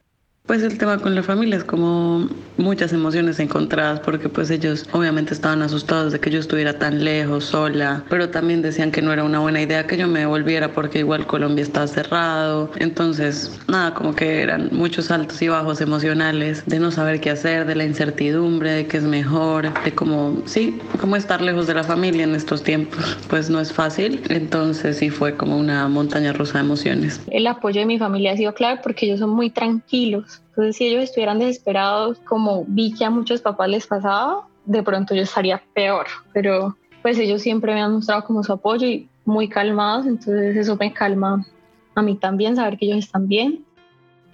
pues 0.46 0.62
el 0.62 0.78
tema 0.78 0.98
con 0.98 1.14
la 1.14 1.24
familia 1.24 1.56
es 1.56 1.64
como 1.64 2.28
muchas 2.56 2.92
emociones 2.92 3.40
encontradas 3.40 4.00
porque 4.00 4.28
pues 4.28 4.48
ellos 4.50 4.88
obviamente 4.92 5.34
estaban 5.34 5.60
asustados 5.60 6.12
de 6.12 6.20
que 6.20 6.30
yo 6.30 6.38
estuviera 6.38 6.78
tan 6.78 7.04
lejos, 7.04 7.46
sola, 7.46 8.04
pero 8.08 8.30
también 8.30 8.62
decían 8.62 8.92
que 8.92 9.02
no 9.02 9.12
era 9.12 9.24
una 9.24 9.40
buena 9.40 9.60
idea 9.60 9.86
que 9.86 9.96
yo 9.96 10.06
me 10.06 10.20
devolviera 10.20 10.72
porque 10.72 11.00
igual 11.00 11.26
Colombia 11.26 11.62
estaba 11.62 11.86
cerrado. 11.88 12.70
Entonces, 12.78 13.58
nada, 13.68 13.94
como 13.94 14.14
que 14.14 14.42
eran 14.42 14.70
muchos 14.72 15.10
altos 15.10 15.42
y 15.42 15.48
bajos 15.48 15.80
emocionales 15.80 16.64
de 16.66 16.78
no 16.78 16.90
saber 16.92 17.20
qué 17.20 17.30
hacer, 17.30 17.66
de 17.66 17.74
la 17.74 17.84
incertidumbre, 17.84 18.70
de 18.70 18.86
qué 18.86 18.98
es 18.98 19.04
mejor, 19.04 19.72
de 19.82 19.92
cómo, 19.92 20.42
sí, 20.46 20.78
cómo 21.00 21.16
estar 21.16 21.40
lejos 21.42 21.66
de 21.66 21.74
la 21.74 21.84
familia 21.84 22.24
en 22.24 22.34
estos 22.34 22.62
tiempos. 22.62 23.18
Pues 23.28 23.50
no 23.50 23.60
es 23.60 23.72
fácil. 23.72 24.22
Entonces 24.28 24.98
sí 24.98 25.10
fue 25.10 25.36
como 25.36 25.58
una 25.58 25.88
montaña 25.88 26.32
rusa 26.32 26.58
de 26.58 26.64
emociones. 26.64 27.20
El 27.28 27.46
apoyo 27.48 27.80
de 27.80 27.86
mi 27.86 27.98
familia 27.98 28.32
ha 28.32 28.36
sido 28.36 28.54
clave 28.54 28.80
porque 28.82 29.06
ellos 29.06 29.18
son 29.18 29.30
muy 29.30 29.50
tranquilos 29.50 30.35
entonces, 30.48 30.76
si 30.76 30.86
ellos 30.86 31.04
estuvieran 31.04 31.38
desesperados, 31.38 32.18
como 32.20 32.64
vi 32.66 32.92
que 32.94 33.04
a 33.04 33.10
muchos 33.10 33.42
papás 33.42 33.68
les 33.68 33.86
pasaba, 33.86 34.46
de 34.64 34.82
pronto 34.82 35.14
yo 35.14 35.22
estaría 35.22 35.62
peor. 35.74 36.06
Pero 36.32 36.76
pues 37.02 37.18
ellos 37.18 37.42
siempre 37.42 37.74
me 37.74 37.82
han 37.82 37.92
mostrado 37.92 38.24
como 38.24 38.42
su 38.42 38.52
apoyo 38.52 38.86
y 38.86 39.08
muy 39.24 39.48
calmados, 39.48 40.06
entonces 40.06 40.56
eso 40.56 40.76
me 40.76 40.92
calma 40.92 41.46
a 41.94 42.02
mí 42.02 42.16
también, 42.16 42.56
saber 42.56 42.78
que 42.78 42.86
ellos 42.86 43.04
están 43.04 43.28
bien 43.28 43.64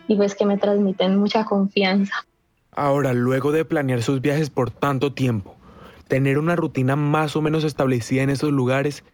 y 0.09 0.17
pues 0.17 0.35
que 0.35 0.47
me 0.47 0.59
transmiten 0.59 1.17
mucha 1.17 1.45
confianza. 1.45 2.15
Ahora, 2.75 3.13
luego 3.13 3.53
de 3.53 3.65
planear 3.65 4.03
sus 4.03 4.21
viajes 4.21 4.49
por 4.49 4.71
tanto 4.71 5.13
tiempo, 5.13 5.55
tener 6.09 6.39
una 6.39 6.57
rutina 6.57 6.97
más 6.97 7.37
o 7.37 7.43
menos 7.43 7.65
establecida 7.65 8.23
en 8.23 8.31
esos 8.31 8.53
lugares, 8.53 9.05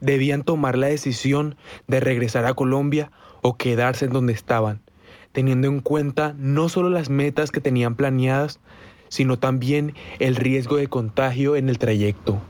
debían 0.00 0.42
tomar 0.42 0.78
la 0.78 0.86
decisión 0.86 1.56
de 1.86 2.00
regresar 2.00 2.44
a 2.46 2.54
Colombia 2.54 3.10
o 3.42 3.56
quedarse 3.56 4.04
en 4.04 4.12
donde 4.12 4.32
estaban 4.32 4.85
teniendo 5.36 5.68
en 5.68 5.80
cuenta 5.80 6.34
no 6.38 6.70
solo 6.70 6.88
las 6.88 7.10
metas 7.10 7.50
que 7.50 7.60
tenían 7.60 7.94
planeadas, 7.94 8.58
sino 9.08 9.38
también 9.38 9.92
el 10.18 10.34
riesgo 10.34 10.76
de 10.76 10.86
contagio 10.86 11.56
en 11.56 11.68
el 11.68 11.78
trayecto. 11.78 12.40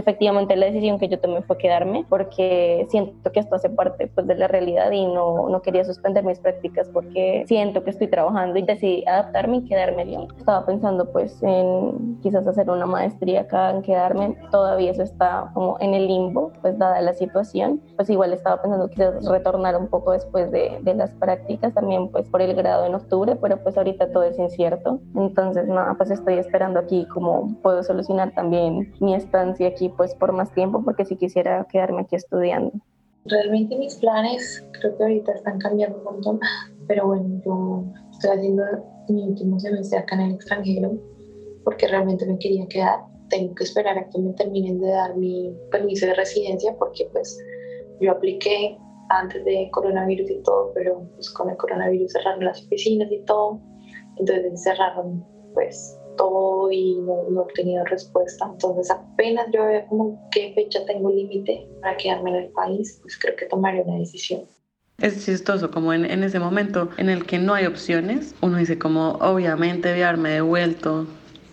Efectivamente, 0.00 0.56
la 0.56 0.64
decisión 0.64 0.98
que 0.98 1.08
yo 1.08 1.20
tomé 1.20 1.42
fue 1.42 1.58
quedarme 1.58 2.06
porque 2.08 2.86
siento 2.88 3.30
que 3.32 3.40
esto 3.40 3.54
hace 3.54 3.68
parte 3.68 4.06
pues, 4.14 4.26
de 4.26 4.34
la 4.34 4.48
realidad 4.48 4.90
y 4.92 5.04
no, 5.04 5.50
no 5.50 5.60
quería 5.60 5.84
suspender 5.84 6.24
mis 6.24 6.38
prácticas 6.38 6.88
porque 6.88 7.44
siento 7.46 7.84
que 7.84 7.90
estoy 7.90 8.08
trabajando 8.08 8.58
y 8.58 8.62
decidí 8.62 9.04
adaptarme 9.06 9.58
y 9.58 9.64
quedarme 9.66 10.06
bien. 10.06 10.26
Estaba 10.38 10.64
pensando 10.64 11.12
pues 11.12 11.42
en 11.42 12.18
quizás 12.22 12.46
hacer 12.46 12.70
una 12.70 12.86
maestría 12.86 13.42
acá, 13.42 13.72
en 13.72 13.82
quedarme. 13.82 14.38
Todavía 14.50 14.90
eso 14.90 15.02
está 15.02 15.50
como 15.52 15.76
en 15.80 15.92
el 15.92 16.06
limbo, 16.06 16.50
pues 16.62 16.78
dada 16.78 16.98
la 17.02 17.12
situación. 17.12 17.82
Pues 17.96 18.08
igual 18.08 18.32
estaba 18.32 18.62
pensando 18.62 18.88
quizás 18.88 19.22
retornar 19.26 19.76
un 19.76 19.88
poco 19.88 20.12
después 20.12 20.50
de, 20.50 20.78
de 20.80 20.94
las 20.94 21.10
prácticas, 21.10 21.74
también 21.74 22.08
pues 22.08 22.26
por 22.30 22.40
el 22.40 22.54
grado 22.54 22.86
en 22.86 22.94
octubre, 22.94 23.36
pero 23.36 23.62
pues 23.62 23.76
ahorita 23.76 24.12
todo 24.12 24.22
es 24.22 24.38
incierto. 24.38 24.98
Entonces 25.14 25.68
nada, 25.68 25.92
pues 25.98 26.10
estoy 26.10 26.38
esperando 26.38 26.80
aquí 26.80 27.06
cómo 27.12 27.54
puedo 27.62 27.82
solucionar 27.82 28.32
también 28.32 28.94
mi 28.98 29.14
estancia 29.14 29.68
aquí 29.68 29.89
pues 29.96 30.14
por 30.14 30.32
más 30.32 30.52
tiempo 30.52 30.82
porque 30.84 31.04
si 31.04 31.16
quisiera 31.16 31.66
quedarme 31.70 32.02
aquí 32.02 32.16
estudiando. 32.16 32.72
Realmente 33.26 33.76
mis 33.76 33.96
planes 33.96 34.66
creo 34.80 34.96
que 34.96 35.02
ahorita 35.02 35.32
están 35.32 35.58
cambiando 35.58 35.98
un 35.98 36.04
montón, 36.04 36.40
pero 36.88 37.06
bueno, 37.06 37.40
yo 37.44 37.84
estoy 38.12 38.30
haciendo 38.30 38.64
mi 39.08 39.28
último 39.28 39.58
semestre 39.60 39.98
acá 39.98 40.14
en 40.16 40.22
el 40.22 40.34
extranjero 40.34 40.92
porque 41.64 41.86
realmente 41.88 42.26
me 42.26 42.38
quería 42.38 42.66
quedar. 42.68 43.00
Tengo 43.28 43.54
que 43.54 43.64
esperar 43.64 43.98
a 43.98 44.08
que 44.08 44.18
me 44.18 44.32
terminen 44.32 44.80
de 44.80 44.88
dar 44.88 45.16
mi 45.16 45.54
permiso 45.70 46.06
de 46.06 46.14
residencia 46.14 46.74
porque 46.78 47.08
pues 47.12 47.38
yo 48.00 48.10
apliqué 48.12 48.78
antes 49.10 49.44
de 49.44 49.68
coronavirus 49.72 50.30
y 50.30 50.42
todo, 50.42 50.72
pero 50.74 51.02
pues 51.14 51.30
con 51.30 51.50
el 51.50 51.56
coronavirus 51.56 52.12
cerraron 52.12 52.44
las 52.44 52.64
oficinas 52.64 53.10
y 53.10 53.20
todo, 53.24 53.60
entonces 54.16 54.62
cerraron 54.62 55.24
pues 55.52 55.99
todo 56.16 56.70
y 56.72 56.96
no, 56.96 57.24
no, 57.30 57.40
he 57.40 57.44
obtenido 57.44 57.84
respuesta. 57.84 58.48
Entonces 58.50 58.90
apenas 58.90 59.46
yo 59.52 59.64
veo 59.64 59.86
como 59.86 60.28
qué 60.30 60.52
fecha 60.54 60.84
tengo 60.86 61.10
límite 61.10 61.66
para 61.80 61.96
quedarme 61.96 62.30
en 62.30 62.36
el 62.36 62.48
país, 62.50 62.98
pues 63.02 63.18
creo 63.18 63.36
que 63.36 63.46
tomaré 63.46 63.82
una 63.82 63.98
decisión. 63.98 64.42
Es 65.00 65.24
chistoso, 65.24 65.70
como 65.70 65.94
en, 65.94 66.04
en 66.04 66.22
ese 66.22 66.38
momento 66.38 66.90
en 66.98 67.08
el 67.08 67.24
que 67.24 67.38
no 67.38 67.54
hay 67.54 67.64
opciones, 67.64 68.34
uno 68.42 68.58
dice 68.58 68.78
como, 68.78 69.12
obviamente 69.12 69.88
haberme 69.88 70.30
devuelto, 70.30 71.06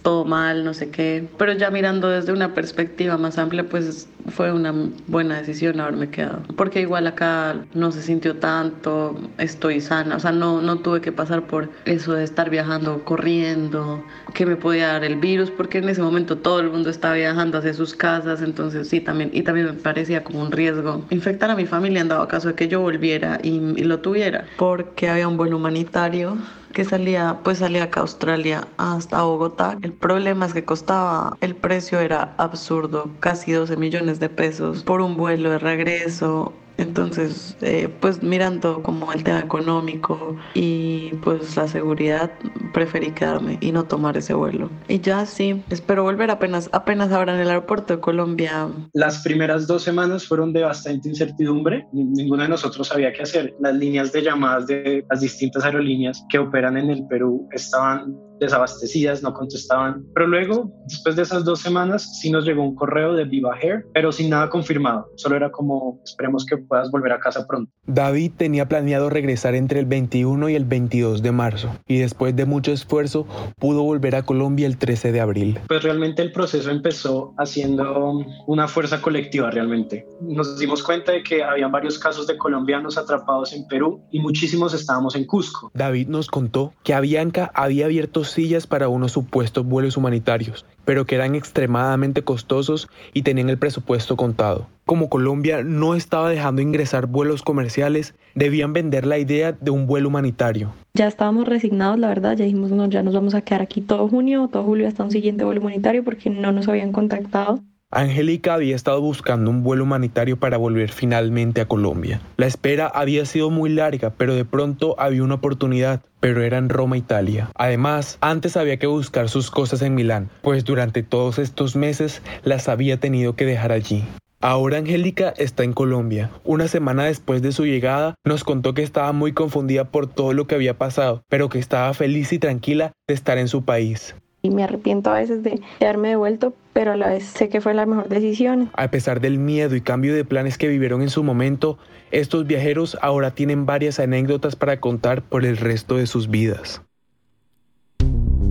todo 0.07 0.23
mal, 0.23 0.63
no 0.63 0.73
sé 0.73 0.89
qué, 0.89 1.27
pero 1.37 1.51
ya 1.51 1.69
mirando 1.69 2.07
desde 2.07 2.31
una 2.31 2.53
perspectiva 2.53 3.17
más 3.17 3.37
amplia, 3.37 3.67
pues 3.67 4.07
fue 4.29 4.53
una 4.53 4.73
buena 5.07 5.37
decisión 5.37 5.81
haberme 5.81 6.09
quedado, 6.09 6.43
porque 6.55 6.79
igual 6.79 7.07
acá 7.07 7.65
no 7.73 7.91
se 7.91 8.01
sintió 8.01 8.37
tanto, 8.37 9.19
estoy 9.37 9.81
sana, 9.81 10.15
o 10.15 10.19
sea, 10.21 10.31
no, 10.31 10.61
no 10.61 10.77
tuve 10.77 11.01
que 11.01 11.11
pasar 11.11 11.45
por 11.47 11.69
eso 11.83 12.13
de 12.13 12.23
estar 12.23 12.49
viajando, 12.49 13.03
corriendo, 13.03 14.01
que 14.33 14.45
me 14.45 14.55
podía 14.55 14.87
dar 14.93 15.03
el 15.03 15.17
virus, 15.17 15.51
porque 15.51 15.79
en 15.79 15.89
ese 15.89 16.01
momento 16.01 16.37
todo 16.37 16.61
el 16.61 16.69
mundo 16.69 16.89
estaba 16.89 17.15
viajando 17.15 17.57
hacia 17.57 17.73
sus 17.73 17.93
casas, 17.93 18.41
entonces 18.41 18.87
sí, 18.87 19.01
también, 19.01 19.29
y 19.33 19.41
también 19.41 19.65
me 19.65 19.73
parecía 19.73 20.23
como 20.23 20.41
un 20.41 20.53
riesgo 20.53 21.03
infectar 21.09 21.51
a 21.51 21.55
mi 21.57 21.65
familia 21.65 21.99
en 21.99 22.07
dado 22.07 22.29
caso 22.29 22.47
de 22.47 22.53
que 22.53 22.69
yo 22.69 22.79
volviera 22.79 23.39
y, 23.43 23.57
y 23.75 23.83
lo 23.83 23.99
tuviera, 23.99 24.45
porque 24.55 25.09
había 25.09 25.27
un 25.27 25.35
vuelo 25.35 25.57
humanitario 25.57 26.37
que 26.77 26.85
salía, 26.85 27.39
pues 27.43 27.57
salía 27.57 27.85
acá 27.85 28.01
a 28.01 28.03
Australia 28.03 28.67
hasta 28.77 29.23
Bogotá. 29.23 29.79
El 29.81 29.93
problema 29.93 30.45
es 30.45 30.53
que 30.53 30.63
costaba, 30.63 31.35
el 31.41 31.55
precio 31.55 31.99
era 31.99 32.35
absurdo, 32.37 33.09
casi 33.19 33.51
12 33.51 33.77
millones 33.77 34.19
de 34.19 34.29
pesos 34.29 34.83
por 34.83 35.01
un 35.01 35.17
vuelo 35.17 35.49
de 35.49 35.57
regreso 35.57 36.53
entonces, 36.77 37.57
eh, 37.61 37.89
pues 37.99 38.21
mirando 38.21 38.83
como 38.83 39.11
el 39.11 39.23
tema 39.23 39.39
económico 39.39 40.35
y 40.53 41.09
pues 41.23 41.55
la 41.55 41.67
seguridad, 41.67 42.31
preferí 42.73 43.11
quedarme 43.11 43.57
y 43.61 43.71
no 43.71 43.85
tomar 43.85 44.17
ese 44.17 44.33
vuelo. 44.33 44.69
Y 44.87 44.99
ya 44.99 45.25
sí, 45.25 45.63
espero 45.69 46.03
volver 46.03 46.31
apenas, 46.31 46.69
apenas 46.71 47.11
ahora 47.11 47.33
en 47.35 47.41
el 47.41 47.49
aeropuerto 47.49 47.95
de 47.95 47.99
Colombia. 47.99 48.69
Las 48.93 49.23
primeras 49.23 49.67
dos 49.67 49.83
semanas 49.83 50.27
fueron 50.27 50.53
de 50.53 50.63
bastante 50.63 51.09
incertidumbre. 51.09 51.87
Ninguno 51.91 52.43
de 52.43 52.49
nosotros 52.49 52.87
sabía 52.87 53.11
qué 53.13 53.23
hacer. 53.23 53.55
Las 53.59 53.75
líneas 53.75 54.11
de 54.11 54.21
llamadas 54.21 54.67
de 54.67 55.05
las 55.09 55.21
distintas 55.21 55.63
aerolíneas 55.63 56.23
que 56.29 56.39
operan 56.39 56.77
en 56.77 56.89
el 56.89 57.07
Perú 57.07 57.47
estaban 57.51 58.26
desabastecidas, 58.39 59.23
no 59.23 59.33
contestaban. 59.33 60.05
Pero 60.13 60.27
luego, 60.27 60.71
después 60.87 61.15
de 61.15 61.23
esas 61.23 61.45
dos 61.45 61.59
semanas, 61.59 62.19
sí 62.19 62.29
nos 62.29 62.45
llegó 62.45 62.63
un 62.63 62.75
correo 62.75 63.13
de 63.13 63.25
Viva 63.25 63.55
Hair, 63.55 63.85
pero 63.93 64.11
sin 64.11 64.29
nada 64.29 64.49
confirmado. 64.49 65.09
Solo 65.15 65.35
era 65.35 65.51
como, 65.51 65.99
esperemos 66.03 66.45
que 66.45 66.57
puedas 66.57 66.91
volver 66.91 67.11
a 67.11 67.19
casa 67.19 67.45
pronto. 67.47 67.71
David 67.85 68.31
tenía 68.37 68.67
planeado 68.67 69.09
regresar 69.09 69.55
entre 69.55 69.79
el 69.79 69.85
21 69.85 70.49
y 70.49 70.55
el 70.55 70.65
22 70.65 71.21
de 71.21 71.31
marzo, 71.31 71.69
y 71.87 71.97
después 71.97 72.35
de 72.35 72.45
mucho 72.45 72.71
esfuerzo, 72.71 73.27
pudo 73.57 73.83
volver 73.83 74.15
a 74.15 74.23
Colombia 74.23 74.67
el 74.67 74.77
13 74.77 75.11
de 75.11 75.21
abril. 75.21 75.59
Pues 75.67 75.83
realmente 75.83 76.21
el 76.21 76.31
proceso 76.31 76.69
empezó 76.69 77.33
haciendo 77.37 78.25
una 78.47 78.67
fuerza 78.67 79.01
colectiva 79.01 79.49
realmente. 79.51 80.05
Nos 80.21 80.57
dimos 80.57 80.83
cuenta 80.83 81.11
de 81.11 81.23
que 81.23 81.43
había 81.43 81.67
varios 81.67 81.97
casos 81.97 82.27
de 82.27 82.37
colombianos 82.37 82.97
atrapados 82.97 83.53
en 83.53 83.67
Perú 83.67 84.01
y 84.11 84.19
muchísimos 84.19 84.73
estábamos 84.73 85.15
en 85.15 85.25
Cusco. 85.25 85.71
David 85.73 86.07
nos 86.07 86.27
contó 86.27 86.73
que 86.83 86.93
Avianca 86.93 87.51
había 87.53 87.85
abierto 87.85 88.23
sillas 88.31 88.67
para 88.67 88.89
unos 88.89 89.11
supuestos 89.11 89.65
vuelos 89.65 89.97
humanitarios, 89.97 90.65
pero 90.85 91.05
que 91.05 91.15
eran 91.15 91.35
extremadamente 91.35 92.23
costosos 92.23 92.87
y 93.13 93.23
tenían 93.23 93.49
el 93.49 93.57
presupuesto 93.57 94.15
contado. 94.15 94.67
Como 94.85 95.09
Colombia 95.09 95.63
no 95.63 95.95
estaba 95.95 96.29
dejando 96.29 96.61
ingresar 96.61 97.07
vuelos 97.07 97.41
comerciales, 97.41 98.15
debían 98.35 98.73
vender 98.73 99.05
la 99.05 99.17
idea 99.17 99.51
de 99.51 99.71
un 99.71 99.87
vuelo 99.87 100.07
humanitario. 100.07 100.73
Ya 100.93 101.07
estábamos 101.07 101.47
resignados, 101.47 101.99
la 101.99 102.07
verdad, 102.07 102.35
ya 102.37 102.45
dijimos, 102.45 102.71
no, 102.71 102.87
ya 102.87 103.03
nos 103.03 103.13
vamos 103.13 103.35
a 103.35 103.41
quedar 103.41 103.61
aquí 103.61 103.81
todo 103.81 104.07
junio, 104.07 104.49
todo 104.51 104.63
julio 104.63 104.87
hasta 104.87 105.03
un 105.03 105.11
siguiente 105.11 105.43
vuelo 105.43 105.61
humanitario 105.61 106.03
porque 106.03 106.29
no 106.29 106.51
nos 106.51 106.67
habían 106.67 106.91
contactado. 106.91 107.59
Angélica 107.89 108.53
había 108.53 108.75
estado 108.75 108.99
buscando 108.99 109.49
un 109.49 109.63
vuelo 109.63 109.85
humanitario 109.85 110.37
para 110.37 110.57
volver 110.57 110.91
finalmente 110.91 111.61
a 111.61 111.69
Colombia. 111.69 112.19
La 112.35 112.45
espera 112.45 112.87
había 112.87 113.25
sido 113.25 113.49
muy 113.49 113.69
larga, 113.69 114.09
pero 114.09 114.35
de 114.35 114.43
pronto 114.43 114.99
había 114.99 115.23
una 115.23 115.35
oportunidad, 115.35 116.01
pero 116.19 116.43
era 116.43 116.57
en 116.57 116.67
Roma, 116.67 116.97
Italia. 116.97 117.49
Además, 117.55 118.17
antes 118.19 118.57
había 118.57 118.75
que 118.75 118.87
buscar 118.87 119.29
sus 119.29 119.49
cosas 119.49 119.81
en 119.81 119.95
Milán, 119.95 120.29
pues 120.41 120.65
durante 120.65 121.01
todos 121.01 121.39
estos 121.39 121.77
meses 121.77 122.21
las 122.43 122.67
había 122.67 122.99
tenido 122.99 123.37
que 123.37 123.45
dejar 123.45 123.71
allí. 123.71 124.03
Ahora 124.41 124.79
Angélica 124.79 125.33
está 125.37 125.63
en 125.63 125.71
Colombia. 125.71 126.29
Una 126.43 126.67
semana 126.67 127.05
después 127.05 127.41
de 127.41 127.53
su 127.53 127.65
llegada, 127.65 128.15
nos 128.25 128.43
contó 128.43 128.73
que 128.73 128.83
estaba 128.83 129.13
muy 129.13 129.31
confundida 129.31 129.85
por 129.85 130.07
todo 130.07 130.33
lo 130.33 130.45
que 130.45 130.55
había 130.55 130.77
pasado, 130.77 131.23
pero 131.29 131.47
que 131.47 131.59
estaba 131.59 131.93
feliz 131.93 132.33
y 132.33 132.39
tranquila 132.39 132.91
de 133.07 133.13
estar 133.13 133.37
en 133.37 133.47
su 133.47 133.63
país 133.63 134.13
y 134.47 134.49
me 134.49 134.63
arrepiento 134.63 135.09
a 135.09 135.15
veces 135.15 135.43
de 135.43 135.61
haberme 135.81 136.09
devuelto, 136.09 136.53
pero 136.77 136.91
a 136.91 136.95
la 136.95 137.09
vez 137.09 137.23
sé 137.23 137.49
que 137.49 137.59
fue 137.59 137.73
la 137.73 137.87
mejor 137.87 138.07
decisión. 138.07 138.69
A 138.73 138.91
pesar 138.91 139.19
del 139.19 139.39
miedo 139.39 139.75
y 139.75 139.81
cambio 139.81 140.13
de 140.13 140.23
planes 140.23 140.59
que 140.59 140.67
vivieron 140.67 141.01
en 141.01 141.09
su 141.09 141.23
momento, 141.23 141.79
estos 142.11 142.45
viajeros 142.45 142.99
ahora 143.01 143.31
tienen 143.31 143.65
varias 143.65 143.99
anécdotas 143.99 144.55
para 144.55 144.79
contar 144.79 145.23
por 145.23 145.43
el 145.43 145.57
resto 145.57 145.97
de 145.97 146.05
sus 146.05 146.29
vidas. 146.29 146.83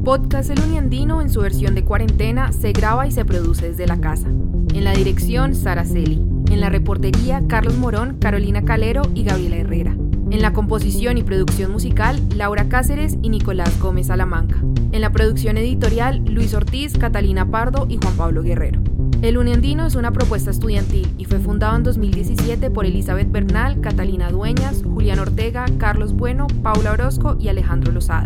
Podcast 0.04 0.50
El 0.50 0.58
Uniandino 0.58 1.22
en 1.22 1.30
su 1.30 1.40
versión 1.40 1.76
de 1.76 1.84
cuarentena 1.84 2.52
se 2.52 2.72
graba 2.72 3.06
y 3.06 3.12
se 3.12 3.24
produce 3.24 3.68
desde 3.68 3.86
la 3.86 4.00
casa. 4.00 4.26
En 4.26 4.82
la 4.82 4.92
dirección, 4.92 5.54
Sara 5.54 5.84
Celi. 5.84 6.20
En 6.50 6.60
la 6.60 6.68
reportería, 6.68 7.44
Carlos 7.46 7.76
Morón, 7.76 8.18
Carolina 8.18 8.64
Calero 8.64 9.02
y 9.14 9.22
Gabriela 9.22 9.58
Herrera. 9.58 9.92
En 10.32 10.42
la 10.42 10.52
composición 10.52 11.16
y 11.16 11.22
producción 11.22 11.70
musical, 11.70 12.20
Laura 12.34 12.68
Cáceres 12.68 13.18
y 13.22 13.28
Nicolás 13.28 13.78
Gómez 13.78 14.08
Salamanca. 14.08 14.56
En 14.96 15.02
la 15.02 15.12
producción 15.12 15.58
editorial, 15.58 16.24
Luis 16.24 16.54
Ortiz, 16.54 16.96
Catalina 16.96 17.50
Pardo 17.50 17.84
y 17.86 17.98
Juan 17.98 18.16
Pablo 18.16 18.42
Guerrero. 18.42 18.80
El 19.20 19.36
Uniandino 19.36 19.86
es 19.86 19.94
una 19.94 20.10
propuesta 20.10 20.50
estudiantil 20.50 21.14
y 21.18 21.26
fue 21.26 21.38
fundado 21.38 21.76
en 21.76 21.82
2017 21.82 22.70
por 22.70 22.86
Elizabeth 22.86 23.30
Bernal, 23.30 23.82
Catalina 23.82 24.30
Dueñas, 24.30 24.82
Julián 24.82 25.18
Ortega, 25.18 25.66
Carlos 25.78 26.14
Bueno, 26.14 26.46
Paula 26.62 26.92
Orozco 26.92 27.36
y 27.38 27.48
Alejandro 27.48 27.92
Lozada. 27.92 28.24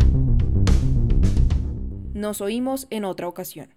Nos 2.12 2.40
oímos 2.40 2.86
en 2.90 3.04
otra 3.04 3.26
ocasión. 3.26 3.74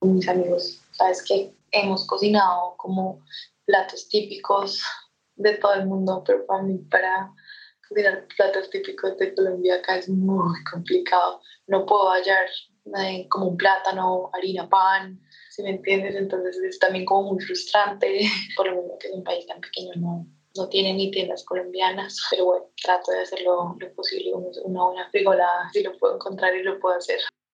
Mis 0.00 0.26
amigos, 0.26 0.82
sabes 0.90 1.22
que 1.22 1.54
hemos 1.70 2.08
cocinado 2.08 2.74
como 2.76 3.20
platos 3.66 4.08
típicos 4.08 4.82
de 5.36 5.58
todo 5.58 5.74
el 5.74 5.86
mundo, 5.86 6.24
pero 6.26 6.44
para 6.44 6.64
mí, 6.64 6.76
para 6.90 7.32
cocinar 7.94 8.26
platos 8.36 8.70
típicos 8.70 9.16
de 9.18 9.34
Colombia 9.34 9.76
acá 9.76 9.98
es 9.98 10.08
muy 10.08 10.62
complicado. 10.70 11.40
No 11.66 11.86
puedo 11.86 12.10
hallar 12.10 12.46
eh, 12.98 13.26
como 13.28 13.48
un 13.48 13.56
plátano, 13.56 14.30
harina, 14.32 14.68
pan, 14.68 15.20
si 15.50 15.62
me 15.62 15.70
entiendes, 15.70 16.16
entonces 16.16 16.56
es 16.58 16.78
también 16.78 17.04
como 17.04 17.32
muy 17.32 17.42
frustrante, 17.42 18.20
por 18.56 18.66
lo 18.66 18.82
menos 18.82 18.98
que 19.00 19.08
es 19.08 19.14
un 19.14 19.24
país 19.24 19.46
tan 19.46 19.60
pequeño, 19.60 19.92
no, 19.96 20.26
no 20.56 20.68
tiene 20.68 20.92
ni 20.92 21.10
tiendas 21.10 21.44
colombianas, 21.44 22.20
pero 22.30 22.44
bueno, 22.44 22.66
trato 22.82 23.12
de 23.12 23.20
hacerlo 23.20 23.76
lo 23.78 23.94
posible, 23.94 24.32
una 24.64 24.84
buena 24.84 25.10
frigolada, 25.10 25.70
si 25.72 25.82
lo 25.82 25.96
puedo 25.98 26.16
encontrar 26.16 26.54
y 26.56 26.62
lo 26.62 26.78
puedo 26.80 26.96
hacer. 26.96 27.20